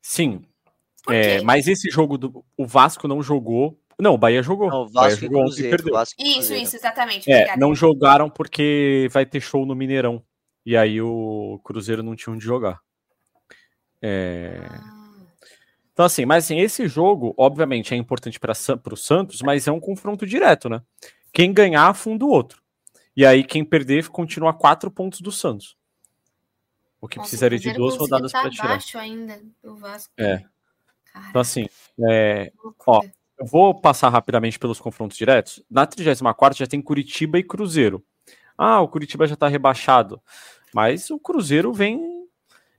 [0.00, 0.44] Sim.
[1.08, 4.68] É, mas esse jogo do o Vasco não jogou não, o Bahia jogou.
[4.68, 5.94] Não, o Vasco jogou Cruzeiro, perdeu.
[5.94, 7.30] Vasco isso, isso, exatamente.
[7.30, 10.22] É, não jogaram porque vai ter show no Mineirão.
[10.64, 12.80] E aí o Cruzeiro não tinha onde jogar.
[14.02, 14.60] É...
[14.68, 15.00] Ah.
[15.92, 19.80] Então, assim, mas assim, esse jogo, obviamente, é importante para o Santos, mas é um
[19.80, 20.80] confronto direto, né?
[21.32, 22.62] Quem ganhar afunda o outro.
[23.14, 25.76] E aí quem perder continua a quatro pontos do Santos.
[27.00, 28.64] O que Nossa, precisaria o de duas rodadas tá para tirar.
[28.64, 30.12] abaixo ainda do Vasco.
[30.16, 30.44] É.
[31.12, 31.66] Cara, Então, assim,
[32.08, 33.12] é, loucura.
[33.40, 35.64] Eu vou passar rapidamente pelos confrontos diretos.
[35.70, 38.04] Na 34 já tem Curitiba e Cruzeiro.
[38.56, 40.20] Ah, o Curitiba já está rebaixado.
[40.74, 42.20] Mas o Cruzeiro vem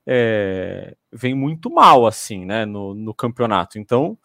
[0.06, 3.80] é, vem muito mal, assim, né, no, no campeonato.
[3.80, 4.18] Então,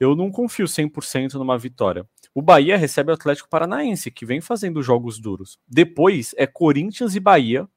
[0.00, 2.08] eu não confio 100% numa vitória.
[2.34, 5.58] O Bahia recebe o Atlético Paranaense, que vem fazendo jogos duros.
[5.68, 7.68] Depois é Corinthians e Bahia,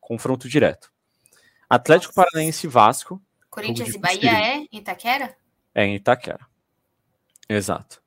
[0.00, 0.90] confronto direto.
[1.68, 2.30] Atlético Nossa.
[2.30, 5.36] Paranaense e Vasco, Corinthians e Bahia é em Itaquera?
[5.74, 6.51] é em Itaquera.
[7.56, 8.02] Exato.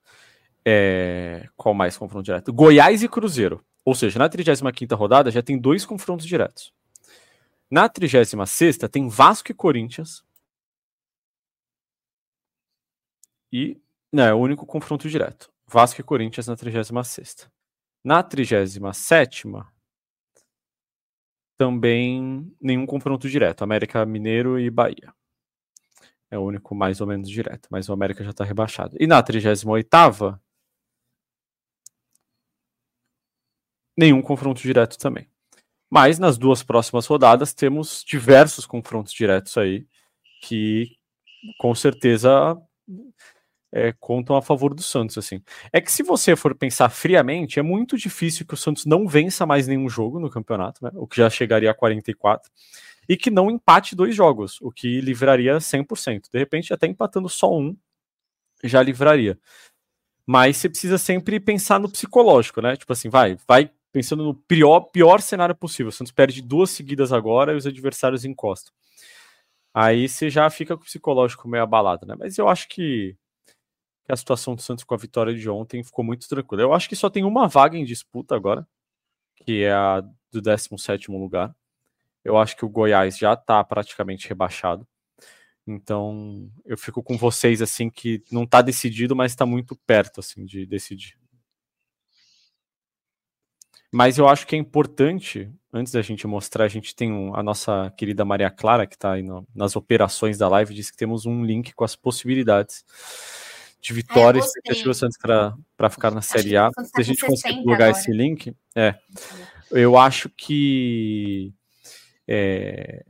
[0.65, 2.51] É, Qual mais confronto direto?
[2.53, 3.63] Goiás e Cruzeiro.
[3.83, 6.73] Ou seja, na 35ª rodada já tem dois confrontos diretos.
[7.69, 10.23] Na 36ª tem Vasco e Corinthians.
[13.51, 13.79] E
[14.11, 15.51] não, é o único confronto direto.
[15.67, 17.47] Vasco e Corinthians na 36ª.
[18.03, 19.67] Na 37ª
[21.57, 23.63] também nenhum confronto direto.
[23.63, 25.13] América Mineiro e Bahia.
[26.35, 28.97] É o único mais ou menos direto, mas o América já está rebaixado.
[28.99, 30.37] E na 38ª
[33.97, 35.29] nenhum confronto direto também.
[35.89, 39.87] Mas nas duas próximas rodadas temos diversos confrontos diretos aí
[40.41, 40.97] que
[41.57, 42.57] com certeza
[43.71, 45.17] é, contam a favor do Santos.
[45.17, 45.41] Assim.
[45.71, 49.45] É que se você for pensar friamente, é muito difícil que o Santos não vença
[49.45, 52.51] mais nenhum jogo no campeonato, né, o que já chegaria a 44,
[53.07, 56.29] e que não empate dois jogos, o que livraria 100%.
[56.31, 57.75] De repente, até empatando só um,
[58.63, 59.39] já livraria.
[60.25, 62.75] Mas você precisa sempre pensar no psicológico, né?
[62.75, 65.89] Tipo assim, vai, vai pensando no pior, pior cenário possível.
[65.89, 68.73] O Santos perde duas seguidas agora e os adversários encostam.
[69.73, 72.15] Aí você já fica com o psicológico meio abalado, né?
[72.17, 73.15] Mas eu acho que,
[74.03, 76.63] que a situação do Santos com a vitória de ontem ficou muito tranquila.
[76.63, 78.67] Eu acho que só tem uma vaga em disputa agora,
[79.35, 81.55] que é a do 17 lugar.
[82.25, 84.85] Eu acho que o Goiás já está praticamente rebaixado.
[85.67, 90.43] Então, eu fico com vocês assim que não está decidido, mas está muito perto assim
[90.43, 91.17] de decidir.
[93.91, 97.41] Mas eu acho que é importante, antes da gente mostrar, a gente tem um, a
[97.41, 101.25] nossa querida Maria Clara, que está aí no, nas operações da live, disse que temos
[101.25, 102.83] um link com as possibilidades
[103.79, 104.59] de vitória e gostei.
[104.59, 105.17] expectativa do Santos
[105.77, 106.69] para ficar na Acho Série A.
[106.69, 107.91] Se tá a gente conseguir 60 plugar agora.
[107.91, 108.95] esse link, é,
[109.71, 111.53] eu acho que
[112.27, 113.05] é,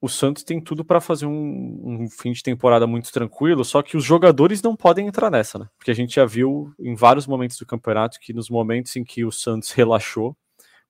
[0.00, 3.96] o Santos tem tudo para fazer um, um fim de temporada muito tranquilo, só que
[3.96, 5.68] os jogadores não podem entrar nessa, né?
[5.76, 9.24] Porque a gente já viu em vários momentos do campeonato que nos momentos em que
[9.24, 10.36] o Santos relaxou,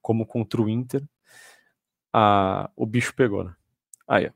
[0.03, 1.03] como contra o Inter,
[2.13, 3.55] a, o bicho pegou, né?
[4.07, 4.31] Aí, ó,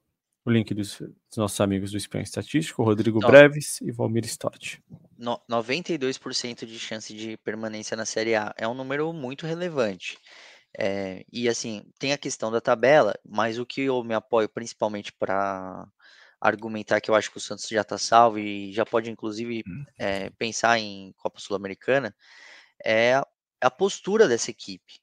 [0.44, 3.20] o link dos, dos nossos amigos do Espião Estatístico, Rodrigo.
[3.20, 4.82] Breves e Valmir Stott.
[5.16, 10.18] No- 92% de chance de permanência na Série A é um número muito relevante.
[10.78, 15.12] É, e assim, tem a questão da tabela, mas o que eu me apoio principalmente
[15.12, 15.86] para
[16.40, 19.62] argumentar que eu acho que o Santos já está salvo e já pode inclusive
[19.98, 22.14] é, pensar em Copa Sul-Americana
[22.84, 23.14] é
[23.60, 25.00] a, postura dessa equipe,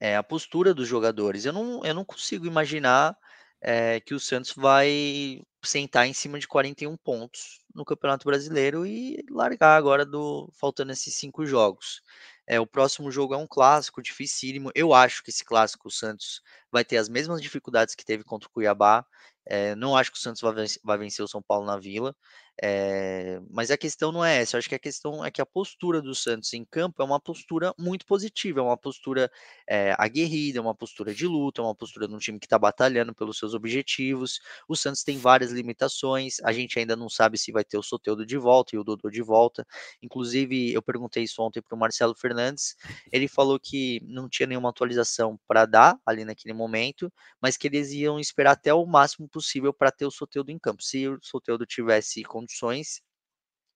[0.00, 1.44] é a postura dos jogadores.
[1.44, 3.16] Eu não, eu não consigo imaginar
[3.60, 9.24] é, que o Santos vai sentar em cima de 41 pontos no Campeonato Brasileiro e
[9.30, 12.02] largar agora do faltando esses cinco jogos.
[12.48, 14.70] É, o próximo jogo é um clássico dificílimo.
[14.74, 16.40] Eu acho que esse clássico o Santos
[16.72, 19.04] vai ter as mesmas dificuldades que teve contra o Cuiabá.
[19.46, 22.16] É, não acho que o Santos vai vencer, vai vencer o São Paulo na Vila.
[22.60, 24.56] É, mas a questão não é essa.
[24.56, 27.20] Eu acho que a questão é que a postura do Santos em campo é uma
[27.20, 29.30] postura muito positiva, é uma postura
[29.68, 32.58] é, aguerrida, é uma postura de luta, é uma postura de um time que está
[32.58, 34.40] batalhando pelos seus objetivos.
[34.68, 36.36] O Santos tem várias limitações.
[36.42, 39.08] A gente ainda não sabe se vai ter o Soteudo de volta e o Dodô
[39.08, 39.64] de volta.
[40.02, 42.74] Inclusive, eu perguntei isso ontem para o Marcelo Fernandes.
[43.12, 47.92] Ele falou que não tinha nenhuma atualização para dar ali naquele momento, mas que eles
[47.92, 50.82] iam esperar até o máximo possível para ter o Soteudo em campo.
[50.82, 53.00] Se o Soteudo tivesse condições,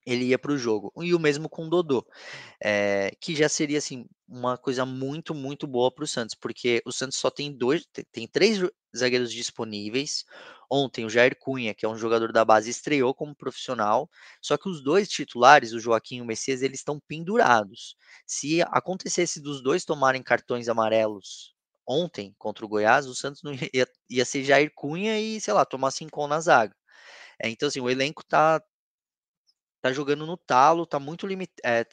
[0.04, 0.92] ele ia para o jogo.
[1.02, 2.04] E o mesmo com o Dodô,
[2.62, 6.92] é, que já seria assim uma coisa muito, muito boa para o Santos, porque o
[6.92, 8.58] Santos só tem dois, te- tem três
[8.96, 10.24] zagueiros disponíveis.
[10.70, 14.08] Ontem o Jair Cunha, que é um jogador da base, estreou como profissional,
[14.40, 17.96] só que os dois titulares, o Joaquim e o Messias, eles estão pendurados.
[18.26, 21.54] Se acontecesse dos dois tomarem cartões amarelos
[21.86, 25.64] ontem contra o Goiás, o Santos não ia, ia ser Jair Cunha e, sei lá,
[25.64, 26.74] tomar cinco na zaga.
[27.40, 28.62] É, então, assim, o elenco tá,
[29.80, 31.88] tá jogando no talo, tá muito limitado.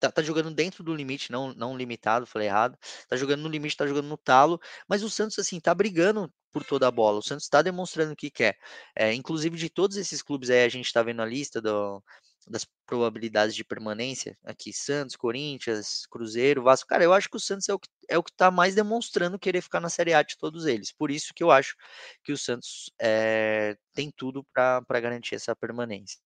[0.00, 2.78] tá, tá jogando dentro do limite, não, não limitado, falei errado.
[3.08, 6.64] Tá jogando no limite, tá jogando no talo, mas o Santos, assim, tá brigando por
[6.64, 7.18] toda a bola.
[7.20, 8.58] O Santos tá demonstrando o que quer.
[8.96, 12.02] É, inclusive, de todos esses clubes aí, a gente tá vendo a lista do,
[12.48, 17.68] das probabilidades de permanência, aqui Santos, Corinthians, Cruzeiro, Vasco, cara, eu acho que o Santos
[17.68, 20.36] é o que, é o que tá mais demonstrando querer ficar na Série A de
[20.38, 20.92] todos eles.
[20.92, 21.76] Por isso que eu acho
[22.24, 26.18] que o Santos é, tem tudo para garantir essa permanência.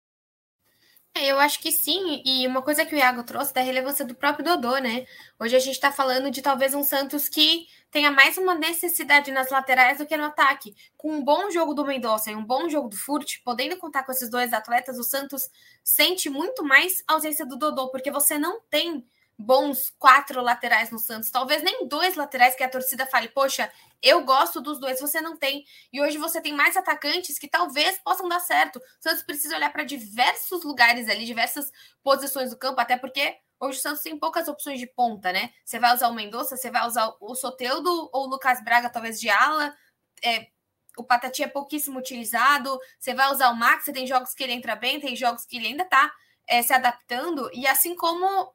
[1.16, 4.16] É, eu acho que sim, e uma coisa que o Iago trouxe da relevância do
[4.16, 5.06] próprio Dodô, né?
[5.40, 9.52] Hoje a gente está falando de talvez um Santos que tenha mais uma necessidade nas
[9.52, 10.76] laterais do que no ataque.
[10.98, 14.12] Com um bom jogo do Mendonça e um bom jogo do Furt, podendo contar com
[14.12, 15.52] esses dois atletas, o Santos
[15.84, 19.06] sente muito mais ausência do Dodô, porque você não tem
[19.38, 24.24] bons quatro laterais no Santos, talvez nem dois laterais que a torcida fale, poxa, eu
[24.24, 25.66] gosto dos dois, você não tem.
[25.92, 28.78] E hoje você tem mais atacantes que talvez possam dar certo.
[28.78, 31.72] O Santos precisa olhar para diversos lugares ali, diversas
[32.04, 35.52] posições do campo, até porque hoje o Santos tem poucas opções de ponta, né?
[35.64, 39.20] Você vai usar o Mendonça, você vai usar o Soteudo ou o Lucas Braga, talvez
[39.20, 39.74] de ala.
[40.24, 40.48] É,
[40.98, 42.78] o Patati é pouquíssimo utilizado.
[43.00, 45.58] Você vai usar o Max, você tem jogos que ele entra bem, tem jogos que
[45.58, 46.12] ele ainda tá
[46.48, 47.50] é, se adaptando.
[47.54, 48.52] E assim como.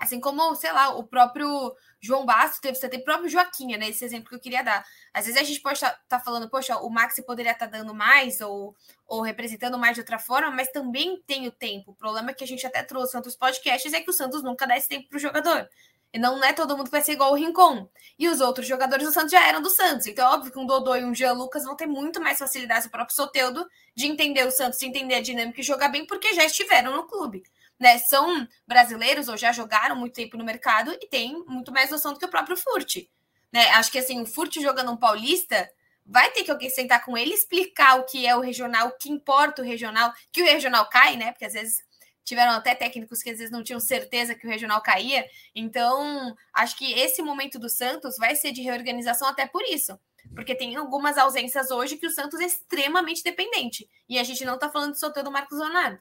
[0.00, 3.88] Assim como, sei lá, o próprio João Basso teve, você tem o próprio Joaquim, né?
[3.88, 4.84] Esse exemplo que eu queria dar.
[5.12, 7.78] Às vezes a gente pode estar tá, tá falando, poxa, o Maxi poderia estar tá
[7.78, 8.76] dando mais ou,
[9.08, 11.90] ou representando mais de outra forma, mas também tem o tempo.
[11.90, 14.40] O problema é que a gente até trouxe em outros podcasts é que o Santos
[14.40, 15.68] nunca dá esse tempo para o jogador.
[16.12, 17.88] E não é todo mundo que vai ser igual o Rincon.
[18.18, 20.06] E os outros jogadores do Santos já eram do Santos.
[20.06, 22.86] Então, é óbvio que um Dodô e um Jean Lucas vão ter muito mais facilidade,
[22.86, 26.34] o próprio Soteudo, de entender o Santos, de entender a dinâmica e jogar bem, porque
[26.34, 27.42] já estiveram no clube
[27.78, 32.12] né, são brasileiros ou já jogaram muito tempo no mercado e têm muito mais noção
[32.12, 33.06] do que o próprio Furt.
[33.52, 33.66] Né?
[33.70, 35.70] Acho que assim, o Furt jogando um paulista
[36.04, 39.10] vai ter que alguém sentar com ele explicar o que é o regional, o que
[39.10, 41.32] importa o regional, que o regional cai, né?
[41.32, 41.82] Porque às vezes
[42.28, 45.26] tiveram até técnicos que às vezes não tinham certeza que o regional caía.
[45.54, 49.98] Então, acho que esse momento do Santos vai ser de reorganização até por isso.
[50.34, 53.88] Porque tem algumas ausências hoje que o Santos é extremamente dependente.
[54.08, 55.98] E a gente não tá falando de solteiro do Marcos Leonardo.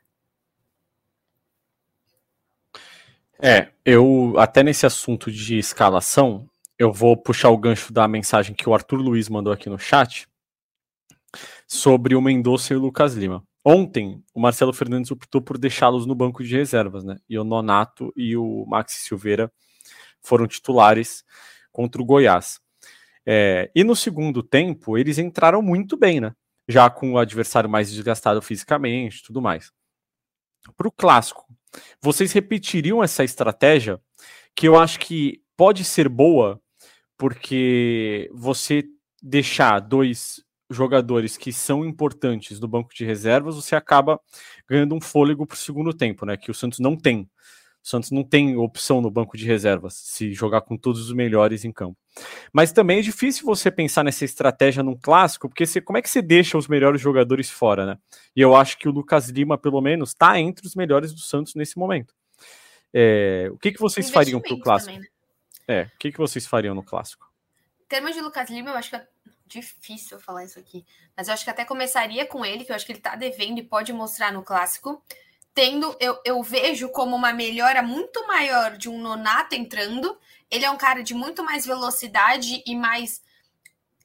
[3.39, 8.67] É, eu até nesse assunto de escalação, eu vou puxar o gancho da mensagem que
[8.67, 10.27] o Arthur Luiz mandou aqui no chat
[11.67, 13.43] sobre o Mendonça e o Lucas Lima.
[13.69, 17.17] Ontem, o Marcelo Fernandes optou por deixá-los no banco de reservas, né?
[17.27, 19.51] E o Nonato e o Maxi Silveira
[20.21, 21.25] foram titulares
[21.69, 22.61] contra o Goiás.
[23.25, 26.33] É, e no segundo tempo, eles entraram muito bem, né?
[26.65, 29.69] Já com o adversário mais desgastado fisicamente tudo mais.
[30.77, 31.45] Para o clássico,
[32.01, 33.99] vocês repetiriam essa estratégia
[34.55, 36.57] que eu acho que pode ser boa,
[37.17, 38.85] porque você
[39.21, 44.19] deixar dois jogadores que são importantes do banco de reservas, você acaba
[44.67, 46.35] ganhando um fôlego para o segundo tempo, né?
[46.37, 47.29] Que o Santos não tem.
[47.83, 51.63] O Santos não tem opção no banco de reservas se jogar com todos os melhores
[51.63, 51.97] em campo.
[52.51, 56.09] Mas também é difícil você pensar nessa estratégia num clássico, porque você, como é que
[56.09, 57.97] você deixa os melhores jogadores fora, né?
[58.35, 61.55] E eu acho que o Lucas Lima, pelo menos, está entre os melhores do Santos
[61.55, 62.13] nesse momento.
[62.93, 64.93] É, o que, que vocês fariam para o clássico?
[64.93, 65.17] Também, né?
[65.67, 67.25] É, o que, que vocês fariam no clássico?
[67.85, 69.01] Em termos de Lucas Lima, eu acho que
[69.47, 72.85] difícil falar isso aqui, mas eu acho que até começaria com ele, que eu acho
[72.85, 75.03] que ele está devendo e pode mostrar no clássico
[75.57, 80.15] tendo, eu, eu vejo como uma melhora muito maior de um Nonato entrando.
[80.51, 83.23] Ele é um cara de muito mais velocidade e mais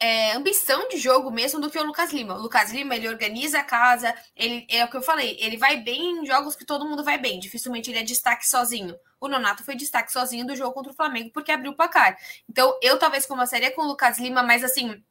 [0.00, 2.36] é, ambição de jogo mesmo do que o Lucas Lima.
[2.36, 5.76] O Lucas Lima, ele organiza a casa, ele é o que eu falei, ele vai
[5.76, 7.38] bem em jogos que todo mundo vai bem.
[7.38, 8.96] Dificilmente ele é destaque sozinho.
[9.20, 12.16] O Nonato foi destaque sozinho do jogo contra o Flamengo porque abriu o placar.
[12.48, 15.04] Então, eu talvez começaria com o Lucas Lima, mas assim,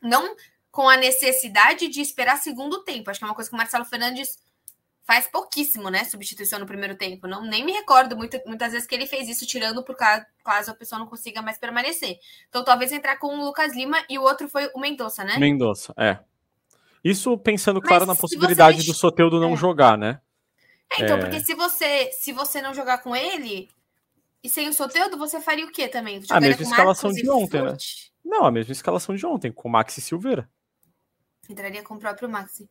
[0.00, 0.34] não
[0.70, 3.10] com a necessidade de esperar segundo tempo.
[3.10, 4.38] Acho que é uma coisa que o Marcelo Fernandes
[5.10, 6.04] faz pouquíssimo, né?
[6.04, 7.26] Substituição no primeiro tempo.
[7.26, 10.70] Não, nem me recordo muito, muitas vezes que ele fez isso, tirando por caso, caso
[10.70, 12.18] a pessoa não consiga mais permanecer.
[12.48, 15.36] Então, talvez entrar com o Lucas Lima e o outro foi o Mendonça, né?
[15.36, 16.18] Mendonça, é.
[17.02, 19.56] Isso pensando, claro, Mas na possibilidade do Soteudo não é.
[19.56, 20.20] jogar, né?
[20.92, 21.20] É, então, é...
[21.20, 23.68] porque se você, se você não jogar com ele
[24.44, 26.22] e sem o Soteudo, você faria o quê também?
[26.30, 27.76] A mesma escalação de ontem, né?
[28.24, 30.48] Não, a mesma escalação de ontem, com o Maxi Silveira.
[31.48, 32.68] Entraria com o próprio Maxi.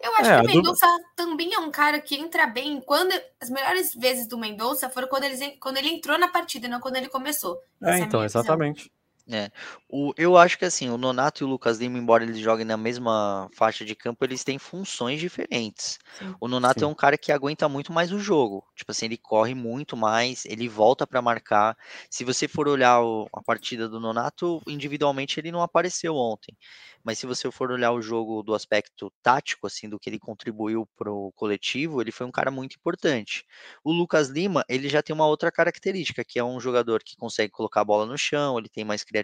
[0.00, 1.04] Eu acho é, que o Mendonça do...
[1.16, 2.80] também é um cara que entra bem.
[2.80, 6.80] Quando as melhores vezes do Mendonça foram quando ele, quando ele entrou na partida, não
[6.80, 7.60] quando ele começou.
[7.82, 8.92] É, então, exatamente.
[9.30, 9.50] É.
[9.90, 12.78] O, eu acho que assim, o Nonato e o Lucas Lima, embora eles joguem na
[12.78, 15.98] mesma faixa de campo, eles têm funções diferentes.
[16.18, 16.34] Sim.
[16.40, 16.84] O Nonato é Sim.
[16.86, 18.64] é um cara que aguenta muito mais o jogo.
[18.74, 21.76] Tipo assim, ele corre muito mais, ele volta para marcar.
[22.10, 26.56] Se você for olhar o, a partida do Nonato, individualmente ele não apareceu ontem
[27.08, 30.86] mas se você for olhar o jogo do aspecto tático, assim, do que ele contribuiu
[30.96, 33.46] para o coletivo, ele foi um cara muito importante.
[33.82, 37.50] O Lucas Lima, ele já tem uma outra característica, que é um jogador que consegue
[37.50, 39.17] colocar a bola no chão, ele tem mais criatividade,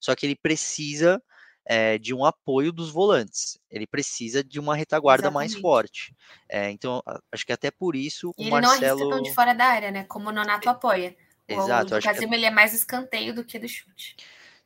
[0.00, 1.22] só que ele precisa
[1.68, 3.58] é, de um apoio dos volantes.
[3.70, 5.52] Ele precisa de uma retaguarda Exatamente.
[5.52, 6.14] mais forte.
[6.48, 8.80] É, então, acho que até por isso E o ele Marcelo.
[8.80, 10.04] não arrisca tão de fora da área, né?
[10.04, 11.16] Como o Nonato apoia.
[11.48, 14.16] O, Exato, o acho que- Casimiro, ele é mais escanteio do que do chute.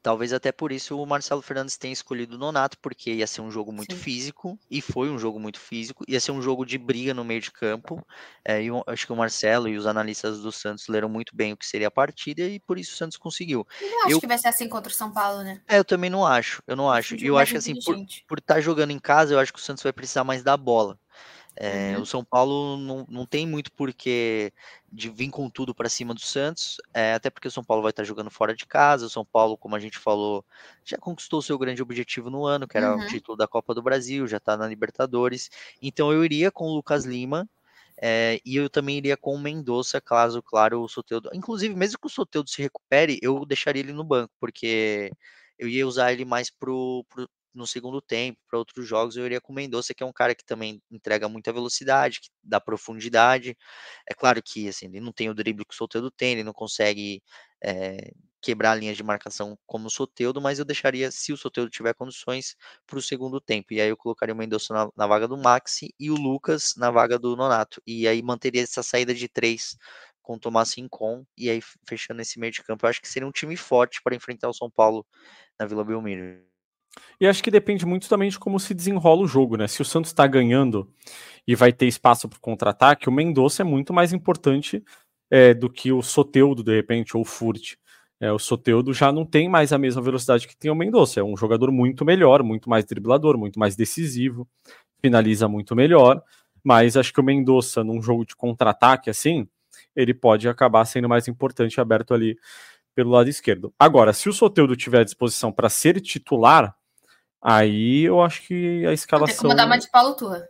[0.02, 3.50] Talvez até por isso o Marcelo Fernandes tenha escolhido o Nonato, porque ia ser um
[3.50, 4.00] jogo muito Sim.
[4.00, 7.40] físico, e foi um jogo muito físico, ia ser um jogo de briga no meio
[7.40, 8.02] de campo.
[8.44, 11.52] é, e eu acho que o Marcelo e os analistas do Santos leram muito bem
[11.52, 13.66] o que seria a partida, e por isso o Santos conseguiu.
[13.80, 15.60] Eu não acho Eu- que vai ser assim contra o São Paulo, né?
[15.68, 17.14] É, eu também não acho, eu não acho.
[17.16, 17.96] E eu acho que assim, por,
[18.26, 20.98] por estar jogando em casa, eu acho que o Santos vai precisar mais da bola.
[21.58, 22.00] É, Uhum.
[22.00, 24.52] O São Paulo não, não tem muito porquê
[24.90, 27.90] de vir com tudo para cima do Santos, é, até porque o São Paulo vai
[27.90, 29.06] estar jogando fora de casa.
[29.06, 30.44] O São Paulo, como a gente falou,
[30.84, 32.96] já conquistou seu grande objetivo no ano, que era Uhum.
[32.96, 35.50] o título da Copa do Brasil, já está na Libertadores.
[35.82, 37.48] Então eu iria com o Lucas Lima.
[38.02, 41.30] é, e eu também iria com o Mendonça, caso, claro, o Soteudo.
[41.34, 45.10] Inclusive, mesmo que o Soteudo se recupere, eu deixaria ele no banco, porque
[45.58, 49.40] eu ia usar ele mais pro, pro- no segundo tempo, para outros jogos, eu iria
[49.40, 53.56] com o Mendonça, que é um cara que também entrega muita velocidade, que dá profundidade.
[54.08, 56.52] É claro que assim, ele não tem o drible que o Soteudo tem, ele não
[56.52, 57.22] consegue
[57.62, 61.94] eh, quebrar linhas de marcação como o Soteudo, mas eu deixaria, se o Soteudo tiver
[61.94, 63.72] condições, para o segundo tempo.
[63.74, 66.90] E aí eu colocaria o Mendonça na, na vaga do Maxi e o Lucas na
[66.90, 67.82] vaga do Nonato.
[67.86, 69.76] E aí manteria essa saída de três
[70.22, 72.86] com o Tomás Rincon, e aí fechando esse meio de campo.
[72.86, 75.04] Eu acho que seria um time forte para enfrentar o São Paulo
[75.58, 76.49] na Vila Belmiro.
[77.20, 79.68] E acho que depende muito também de como se desenrola o jogo, né?
[79.68, 80.90] Se o Santos está ganhando
[81.46, 84.82] e vai ter espaço para contra-ataque, o Mendonça é muito mais importante
[85.30, 87.74] é, do que o Soteudo, de repente, ou o Furt.
[88.20, 91.20] É, o Soteudo já não tem mais a mesma velocidade que tem o Mendonça.
[91.20, 94.48] É um jogador muito melhor, muito mais driblador, muito mais decisivo,
[95.00, 96.22] finaliza muito melhor.
[96.62, 99.48] Mas acho que o Mendonça, num jogo de contra-ataque assim,
[99.96, 102.36] ele pode acabar sendo mais importante aberto ali
[102.94, 103.72] pelo lado esquerdo.
[103.78, 106.76] Agora, se o Soteudo tiver à disposição para ser titular,
[107.42, 109.36] aí eu acho que a escalação.
[109.42, 110.48] como dar uma de Paulo Turra.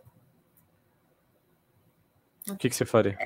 [2.49, 3.17] O que, que você faria?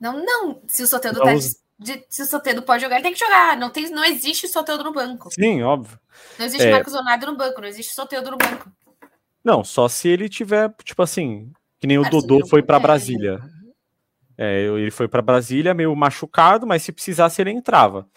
[0.00, 0.60] Não, não.
[0.66, 1.56] Se o Soteldo tá usa.
[1.78, 3.56] de- se o Soteldo pode jogar, ele tem que jogar.
[3.56, 5.30] Não, tem, não existe Soteldo no banco.
[5.32, 5.98] Sim, óbvio.
[6.38, 6.70] Não existe É.
[6.70, 7.60] Marcos Leonardo no banco.
[7.60, 8.70] Não existe Soteldo no banco.
[9.42, 12.80] Não, só se ele tiver, tipo assim, que nem o Dodô foi para é.
[12.80, 13.40] Brasília.
[14.36, 18.08] É, ele foi para Brasília meio machucado, mas se precisasse ele entrava.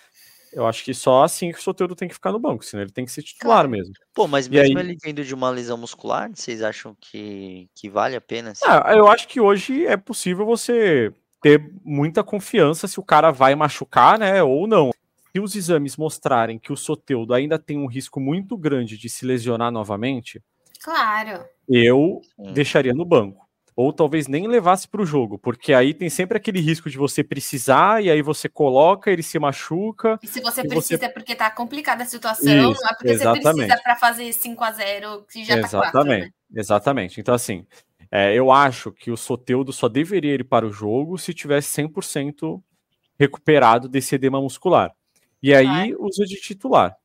[0.54, 2.92] Eu acho que só assim que o Soteldo tem que ficar no banco, senão ele
[2.92, 3.70] tem que ser titular Claro.
[3.70, 3.94] mesmo.
[4.14, 8.16] Pô, mas mesmo aí- ele vindo de uma lesão muscular, vocês acham que, que vale
[8.16, 8.52] a pena?
[8.52, 8.66] assim?
[8.66, 13.54] Ah, eu acho que hoje é possível você ter muita confiança se o cara vai
[13.56, 14.92] machucar, né, ou não.
[15.32, 19.24] Se os exames mostrarem que o Soteudo ainda tem um risco muito grande de se
[19.26, 20.42] lesionar novamente,
[20.84, 21.46] Claro.
[21.70, 22.54] eu Sim.
[22.54, 23.47] deixaria no banco.
[23.78, 27.24] Ou talvez nem levasse para o jogo, porque aí tem sempre aquele risco de você
[27.24, 30.20] precisar e aí você coloca, ele se machuca.
[30.24, 32.94] E se você E precisa você- é porque tá complicada a situação, Isso, não é
[32.96, 33.56] porque você exatamente.
[33.68, 36.60] precisa para fazer 5 a 0 que já tá 4, exatamente, né?
[36.60, 37.20] exatamente.
[37.22, 37.68] Então, assim,
[38.10, 42.60] é, eu acho que o Soteudo só deveria ir para o jogo se tivesse 100%
[43.20, 44.92] recuperado desse edema muscular.
[45.42, 46.96] E aí usa de titular.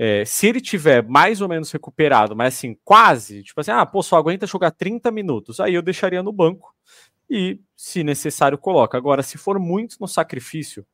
[0.00, 4.00] É, se ele tiver mais ou menos recuperado, mas assim, quase, tipo assim, ah, pô,
[4.00, 6.72] só aguenta jogar 30 minutos, aí eu deixaria no banco
[7.28, 8.96] e, se necessário, coloca.
[8.96, 10.86] Agora, se for muito no sacrifício,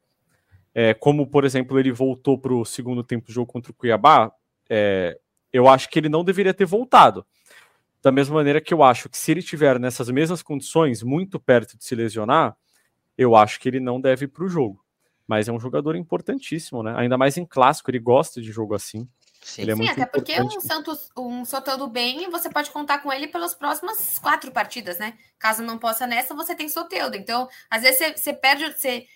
[0.74, 4.32] é, como, por exemplo, ele voltou para o segundo tempo do jogo contra o Cuiabá,
[4.70, 5.18] é,
[5.52, 7.24] eu acho que ele não deveria ter voltado.
[8.02, 11.76] Da mesma maneira que eu acho que se ele tiver nessas mesmas condições, muito perto
[11.76, 12.56] de se lesionar,
[13.16, 14.83] eu acho que ele não deve ir para o jogo.
[15.26, 16.94] Mas é um jogador importantíssimo, né?
[16.96, 19.08] Ainda mais em clássico, ele gosta de jogo assim.
[19.44, 19.70] Sim.
[19.70, 23.54] É Sim, até porque um Santos, um Soteldo bem, você pode contar com ele pelas
[23.54, 25.18] próximas quatro partidas, né?
[25.38, 27.16] Caso não possa nessa, você tem Soteldo.
[27.16, 29.06] Então, às vezes você, você perde, você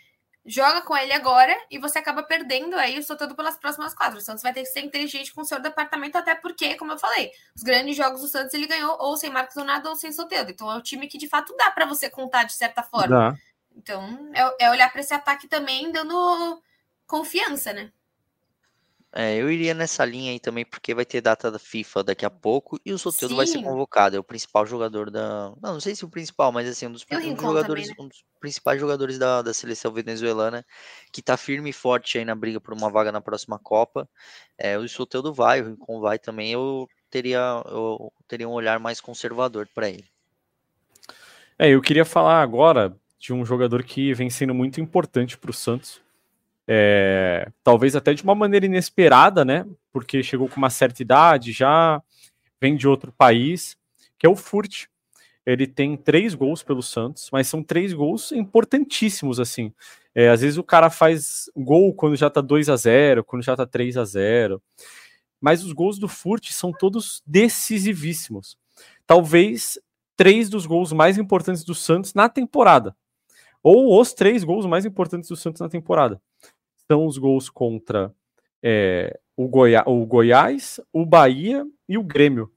[0.45, 4.19] joga com ele agora e você acaba perdendo aí o Soteldo pelas próximas quatro.
[4.19, 6.99] O Santos vai ter que ser inteligente com o seu departamento, até porque, como eu
[6.99, 10.51] falei, os grandes jogos do Santos ele ganhou ou sem Marcos Leonardo ou sem Soteldo.
[10.51, 13.31] Então é um time que de fato dá para você contar de certa forma.
[13.31, 13.39] Dá.
[13.79, 16.61] Então é, é olhar para esse ataque também dando
[17.07, 17.93] confiança, né?
[19.11, 22.31] É, eu iria nessa linha aí também, porque vai ter data da FIFA daqui a
[22.31, 24.17] pouco e o Soteldo vai ser convocado.
[24.17, 25.55] É o principal jogador da.
[25.63, 28.05] Não, não sei se o principal, mas assim, um dos, um dos jogadores, também, né?
[28.05, 30.65] um dos principais jogadores da, da seleção venezuelana,
[31.11, 34.07] que tá firme e forte aí na briga por uma vaga na próxima Copa.
[34.59, 36.53] É, o Soteldo vai, o Rincon vai também.
[36.53, 40.05] Eu teria, eu teria um olhar mais conservador para ele.
[41.59, 45.55] É, eu queria falar agora de um jogador que vem sendo muito importante para o
[45.55, 46.01] Santos.
[46.67, 49.67] É, talvez até de uma maneira inesperada, né?
[49.93, 52.03] Porque chegou com uma certa idade, já
[52.61, 53.77] vem de outro país,
[54.19, 54.87] que é o Furt.
[55.47, 59.73] Ele tem três gols pelo Santos, mas são três gols importantíssimos, assim.
[60.15, 63.57] É, às vezes o cara faz gol quando já tá 2 a 0 quando já
[63.57, 64.61] tá 3 a 0
[65.41, 68.59] mas os gols do Furt são todos decisivíssimos.
[69.07, 69.79] Talvez
[70.17, 72.97] três dos gols mais importantes do Santos na temporada.
[73.63, 76.21] Ou os três gols mais importantes do Santos na temporada.
[76.91, 78.15] São os gols contra
[78.63, 82.51] é, o, Goiá o Goiás, o Bahia e o Grêmio.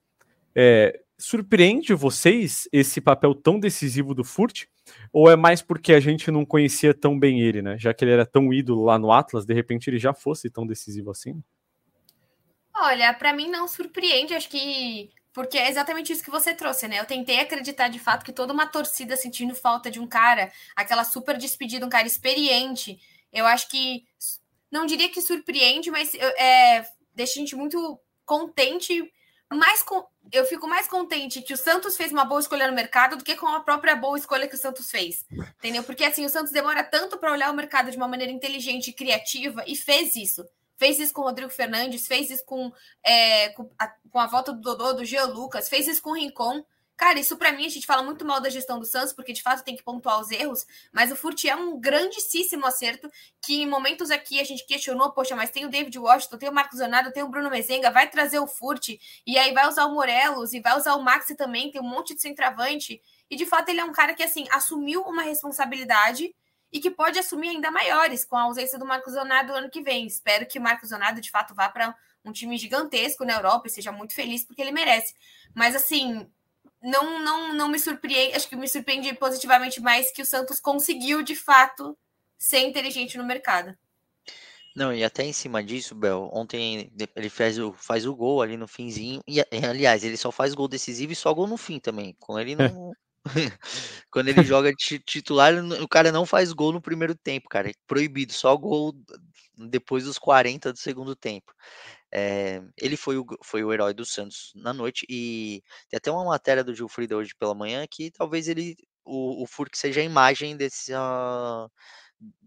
[0.56, 4.66] É, surpreende vocês esse papel tão decisivo do Furt?
[5.14, 7.78] Ou é mais porque a gente não conhecia tão bem ele, né?
[7.78, 10.66] Já que ele era tão ídolo lá no Atlas, de repente ele já fosse tão
[10.66, 11.41] decisivo assim?
[12.76, 16.99] Olha, para mim não surpreende, acho que porque é exatamente isso que você trouxe, né?
[16.99, 21.03] Eu tentei acreditar de fato que toda uma torcida sentindo falta de um cara, aquela
[21.03, 22.99] super despedida, um cara experiente.
[23.32, 24.05] Eu acho que
[24.69, 29.09] não diria que surpreende, mas é, deixa a gente muito contente.
[29.49, 33.15] Mais com, eu fico mais contente que o Santos fez uma boa escolha no mercado
[33.15, 35.25] do que com a própria boa escolha que o Santos fez.
[35.59, 35.84] Entendeu?
[35.84, 38.93] Porque assim, o Santos demora tanto para olhar o mercado de uma maneira inteligente e
[38.93, 40.45] criativa e fez isso
[40.82, 42.73] fez isso com o Rodrigo Fernandes, fez isso com,
[43.03, 46.15] é, com, a, com, a, volta do Dodô, do Geo Lucas, fez isso com o
[46.15, 46.65] Rincon.
[46.97, 49.43] Cara, isso para mim a gente fala muito mal da gestão do Santos, porque de
[49.43, 53.11] fato tem que pontuar os erros, mas o Furt é um grandíssimo acerto
[53.45, 56.53] que em momentos aqui a gente questionou, poxa, mas tem o David Washington, tem o
[56.53, 58.89] Marcos Leonardo, tem o Bruno Mezenga, vai trazer o Furt,
[59.25, 62.15] e aí vai usar o Morelos, e vai usar o Maxi também, tem um monte
[62.15, 66.34] de centroavante, e de fato ele é um cara que, assim, assumiu uma responsabilidade
[66.72, 70.07] e que pode assumir ainda maiores com a ausência do Marcos Leonardo ano que vem.
[70.07, 73.72] Espero que o Marcos Leonardo de fato vá para um time gigantesco na Europa e
[73.72, 75.13] seja muito feliz porque ele merece.
[75.53, 76.30] Mas assim,
[76.82, 81.22] não não não me surpreende, acho que me surpreende positivamente mais que o Santos conseguiu
[81.22, 81.97] de fato
[82.38, 83.78] ser inteligente no mercado.
[84.74, 88.55] Não, e até em cima disso, Bel, ontem ele faz o, faz o gol ali
[88.55, 92.15] no finzinho, e aliás, ele só faz gol decisivo e só gol no fim também.
[92.17, 92.93] Com ele não,
[94.11, 97.69] Quando ele joga titular, o cara não faz gol no primeiro tempo, cara.
[97.69, 98.93] É proibido, só gol
[99.57, 101.53] depois dos 40 do segundo tempo.
[102.11, 106.26] É, ele foi o, foi o herói do Santos na noite e tem até uma
[106.26, 110.57] matéria do Gilfrida hoje pela manhã que talvez ele o, o Furk seja a imagem
[110.57, 111.69] desse, uh,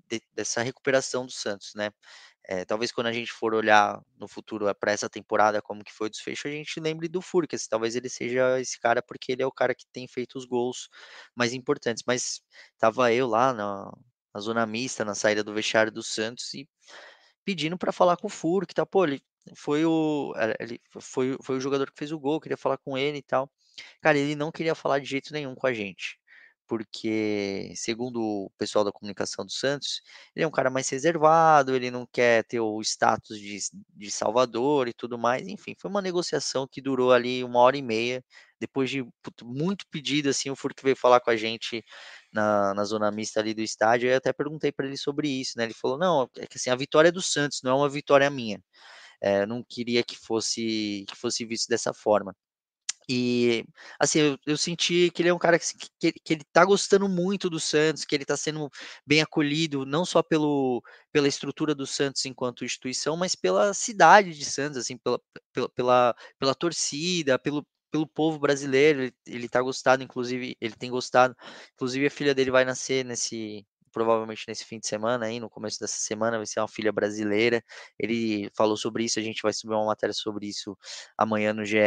[0.08, 1.90] de, dessa recuperação do Santos, né?
[2.46, 6.08] É, talvez quando a gente for olhar no futuro para essa temporada como que foi
[6.08, 7.66] o desfecho, a gente lembre do Furcas.
[7.66, 10.88] Talvez ele seja esse cara porque ele é o cara que tem feito os gols
[11.34, 12.04] mais importantes.
[12.06, 12.42] Mas
[12.78, 13.90] tava eu lá na,
[14.34, 16.68] na zona mista, na saída do vestiário do Santos e
[17.44, 18.86] pedindo para falar com o Furk, tá?
[18.86, 19.22] Pô, ele
[19.56, 23.18] foi o ele foi, foi o jogador que fez o gol, queria falar com ele
[23.18, 23.50] e tal.
[24.02, 26.18] Cara, ele não queria falar de jeito nenhum com a gente
[26.66, 30.00] porque, segundo o pessoal da comunicação do Santos,
[30.34, 33.58] ele é um cara mais reservado, ele não quer ter o status de,
[33.96, 35.46] de Salvador e tudo mais.
[35.48, 38.24] Enfim, foi uma negociação que durou ali uma hora e meia.
[38.60, 39.04] Depois de
[39.42, 41.84] muito pedido, assim, o Furk veio falar com a gente
[42.32, 44.08] na, na zona mista ali do estádio.
[44.10, 45.64] Eu até perguntei para ele sobre isso, né?
[45.64, 48.28] Ele falou: não, é que assim, a vitória é do Santos, não é uma vitória
[48.30, 48.60] minha.
[49.20, 52.34] É, não queria que fosse que fosse visto dessa forma.
[53.08, 53.64] E,
[54.00, 55.66] assim, eu, eu, senti que ele é um cara que,
[56.00, 58.70] que, que, ele tá gostando muito do Santos, que ele tá sendo
[59.06, 60.82] bem acolhido, não só pelo,
[61.12, 65.20] pela estrutura do Santos enquanto instituição, mas pela cidade de Santos, assim, pela,
[65.52, 70.90] pela, pela, pela torcida, pelo, pelo povo brasileiro, ele, ele tá gostado, inclusive, ele tem
[70.90, 71.36] gostado,
[71.74, 75.78] inclusive a filha dele vai nascer nesse, provavelmente nesse fim de semana, aí, no começo
[75.78, 77.62] dessa semana, vai ser uma filha brasileira.
[77.98, 80.76] Ele falou sobre isso, a gente vai subir uma matéria sobre isso
[81.16, 81.78] amanhã no GE.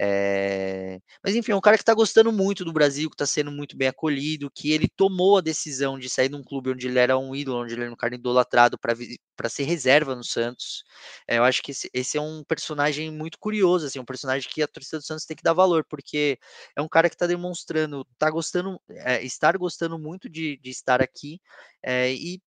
[0.00, 1.00] É...
[1.22, 3.76] Mas enfim, é um cara que está gostando muito do Brasil, que está sendo muito
[3.76, 7.18] bem acolhido, que ele tomou a decisão de sair de um clube onde ele era
[7.18, 10.84] um ídolo, onde ele era um cara idolatrado para ser reserva no Santos.
[11.26, 14.62] É, eu acho que esse, esse, é um personagem muito curioso, assim, um personagem que
[14.62, 16.38] a torcida do Santos tem que dar valor, porque
[16.76, 21.02] é um cara que está demonstrando, tá gostando, é, estar gostando muito de, de estar
[21.02, 21.40] aqui
[21.86, 22.40] e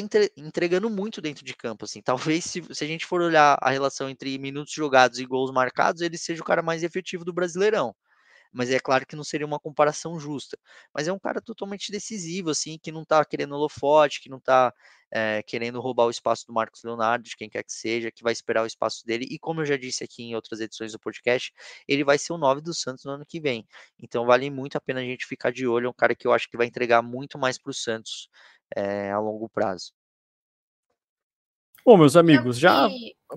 [0.00, 2.02] tá entregando muito dentro de campo, assim.
[2.40, 6.02] Talvez se, se, a gente for olhar a relação entre minutos jogados e gols marcados,
[6.02, 7.94] ele seja o cara mais efetivo do Brasileirão.
[8.52, 10.56] Mas é claro que não seria uma comparação justa.
[10.94, 14.72] Mas é um cara totalmente decisivo, assim, que não tá querendo holofote, que não tá
[15.12, 18.32] é, querendo roubar o espaço do Marcos Leonardo, de quem quer que seja, que vai
[18.32, 19.26] esperar o espaço dele.
[19.30, 21.52] E como eu já disse aqui em outras edições do podcast,
[21.88, 23.66] ele vai ser o 9 do Santos no ano que vem.
[24.00, 25.86] Então vale muito a pena a gente ficar de olho.
[25.86, 28.28] É um cara que eu acho que vai entregar muito mais para o Santos
[28.74, 29.92] é, a longo prazo.
[31.84, 32.88] Bom, meus amigos, já.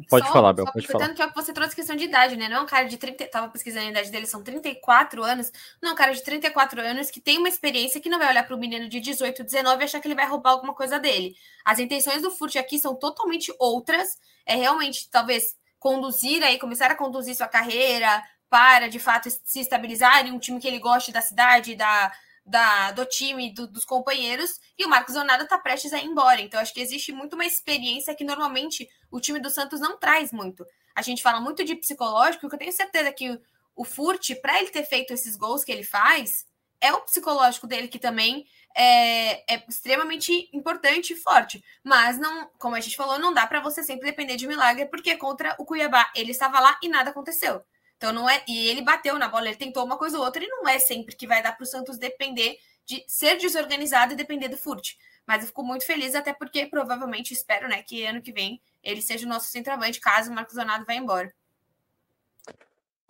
[0.10, 1.14] Pode só, falar, Bel, pode falar.
[1.14, 2.48] que é você trouxe questão de idade, né?
[2.48, 3.28] Não é um cara de 30.
[3.28, 5.52] Tava pesquisando a idade dele, são 34 anos.
[5.82, 8.48] Não, é um cara de 34 anos que tem uma experiência que não vai olhar
[8.48, 11.36] para o menino de 18, 19 e achar que ele vai roubar alguma coisa dele.
[11.66, 14.18] As intenções do Furt aqui são totalmente outras.
[14.46, 20.26] É realmente, talvez, conduzir aí, começar a conduzir sua carreira para, de fato, se estabilizar
[20.26, 22.14] em um time que ele goste da cidade, da
[22.48, 26.40] da, do time, do, dos companheiros, e o Marcos Leonardo está prestes a ir embora.
[26.40, 30.32] Então, acho que existe muito uma experiência que normalmente o time do Santos não traz
[30.32, 30.66] muito.
[30.96, 33.40] a gente fala muito de psicológico, que eu tenho certeza que
[33.76, 36.48] o Furt, para ele ter feito esses gols que ele faz,
[36.80, 41.64] é o psicológico dele que também é, é, extremamente importante e forte.
[41.84, 45.18] Mas não, como a gente falou, não dá para você sempre depender de milagre, porque
[45.18, 47.62] contra o Cuiabá ele estava lá e nada aconteceu.
[47.98, 48.44] Então não é.
[48.48, 51.16] E ele bateu na bola, ele tentou uma coisa ou outra, e não é sempre
[51.16, 54.94] que vai dar para o Santos depender de ser desorganizado e depender do Furt.
[55.26, 59.02] Mas eu fico muito feliz, até porque provavelmente espero, né, que ano que vem ele
[59.02, 61.34] seja o nosso centroavante, caso o Marcos Leonardo vá embora.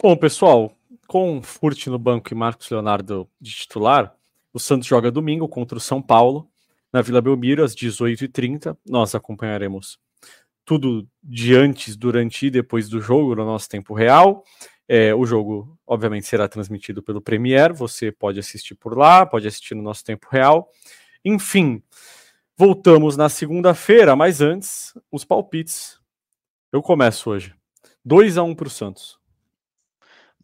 [0.02, 0.72] Bom, pessoal,
[1.08, 4.16] com Furt no banco e Marcos Leonardo de titular,
[4.52, 6.50] o Santos joga domingo contra o São Paulo,
[6.92, 8.76] na Vila Belmiro, às 18h30.
[8.86, 10.00] Nós acompanharemos
[10.66, 14.44] tudo de antes, durante e depois do jogo no nosso tempo real.
[14.88, 17.74] É, o jogo, obviamente, será transmitido pelo Premier.
[17.74, 20.72] Você pode assistir por lá, pode assistir no nosso tempo real.
[21.26, 21.84] Enfim,
[22.56, 26.00] voltamos na segunda-feira, mas antes, os palpites.
[26.72, 27.54] Eu começo hoje.
[28.06, 29.20] 2 a 1 para o Santos.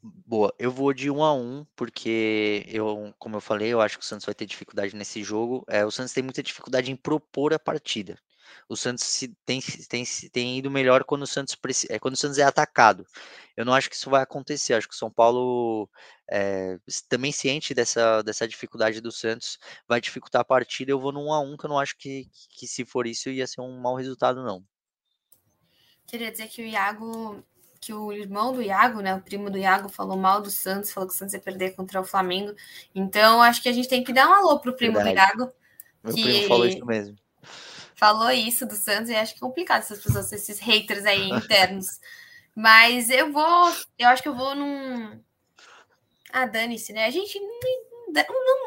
[0.01, 4.03] Boa, eu vou de 1 a 1 porque eu, como eu falei, eu acho que
[4.03, 5.63] o Santos vai ter dificuldade nesse jogo.
[5.69, 8.19] É, o Santos tem muita dificuldade em propor a partida.
[8.67, 11.55] O Santos se, tem, tem, tem ido melhor quando o Santos
[11.89, 13.05] é quando o Santos é atacado.
[13.55, 14.73] Eu não acho que isso vai acontecer.
[14.73, 15.89] Acho que o São Paulo
[16.29, 16.77] é,
[17.07, 20.91] também ciente dessa, dessa dificuldade do Santos vai dificultar a partida.
[20.91, 23.29] Eu vou no 1 a 1 que eu não acho que, que se for isso
[23.29, 24.63] ia ser um mau resultado não.
[26.07, 27.43] Queria dizer que o Iago
[27.79, 31.09] que o irmão do Iago, né, o primo do Iago, falou mal do Santos, falou
[31.09, 32.55] que o Santos ia perder contra o Flamengo.
[32.95, 35.15] Então, acho que a gente tem que dar um alô pro primo Verdade.
[35.15, 35.53] do Iago.
[36.01, 36.23] Meu que...
[36.23, 37.17] primo falou isso mesmo
[37.95, 41.99] falou isso do Santos e acho que é complicado essas pessoas, esses haters aí internos.
[42.55, 45.19] Mas eu vou, eu acho que eu vou num.
[46.31, 47.05] Ah, dane-se, né?
[47.05, 47.59] A gente não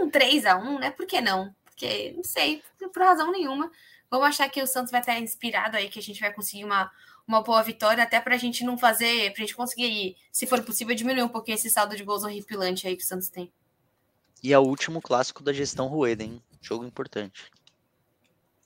[0.01, 0.91] um 3x1, né?
[0.91, 1.55] Por que não?
[1.65, 2.63] Porque, não sei,
[2.93, 3.71] por razão nenhuma.
[4.11, 6.91] Vamos achar que o Santos vai estar inspirado aí, que a gente vai conseguir uma,
[7.27, 10.63] uma boa vitória, até para a gente não fazer, para a gente conseguir, se for
[10.63, 13.53] possível, diminuir um pouquinho esse saldo de gols horripilante aí que o Santos tem.
[14.43, 16.41] E é o último clássico da gestão Rueda, hein?
[16.61, 17.51] Jogo importante.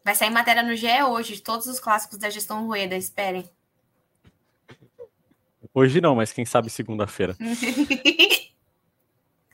[0.04, 3.44] Vai sair matéria no GE hoje, de todos os clássicos da gestão Rueda, esperem.
[5.74, 7.36] Hoje não, mas quem sabe segunda-feira.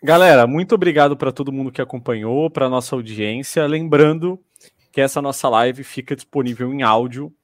[0.03, 3.66] Galera, muito obrigado para todo mundo que acompanhou, para nossa audiência.
[3.66, 4.40] Lembrando
[4.92, 7.34] que essa nossa live fica disponível em áudio,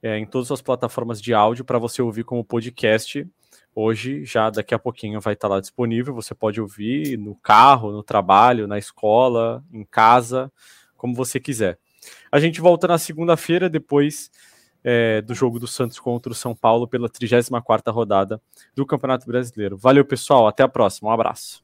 [0.00, 3.26] é, em todas as plataformas de áudio, para você ouvir como podcast.
[3.74, 6.14] Hoje, já daqui a pouquinho, vai estar lá disponível.
[6.14, 10.52] Você pode ouvir no carro, no trabalho, na escola, em casa,
[10.96, 11.78] como você quiser.
[12.32, 14.30] A gente volta na segunda-feira, depois
[14.82, 18.40] é, do jogo do Santos contra o São Paulo, pela 34 rodada
[18.74, 19.76] do Campeonato Brasileiro.
[19.76, 20.48] Valeu, pessoal.
[20.48, 21.10] Até a próxima.
[21.10, 21.62] Um abraço.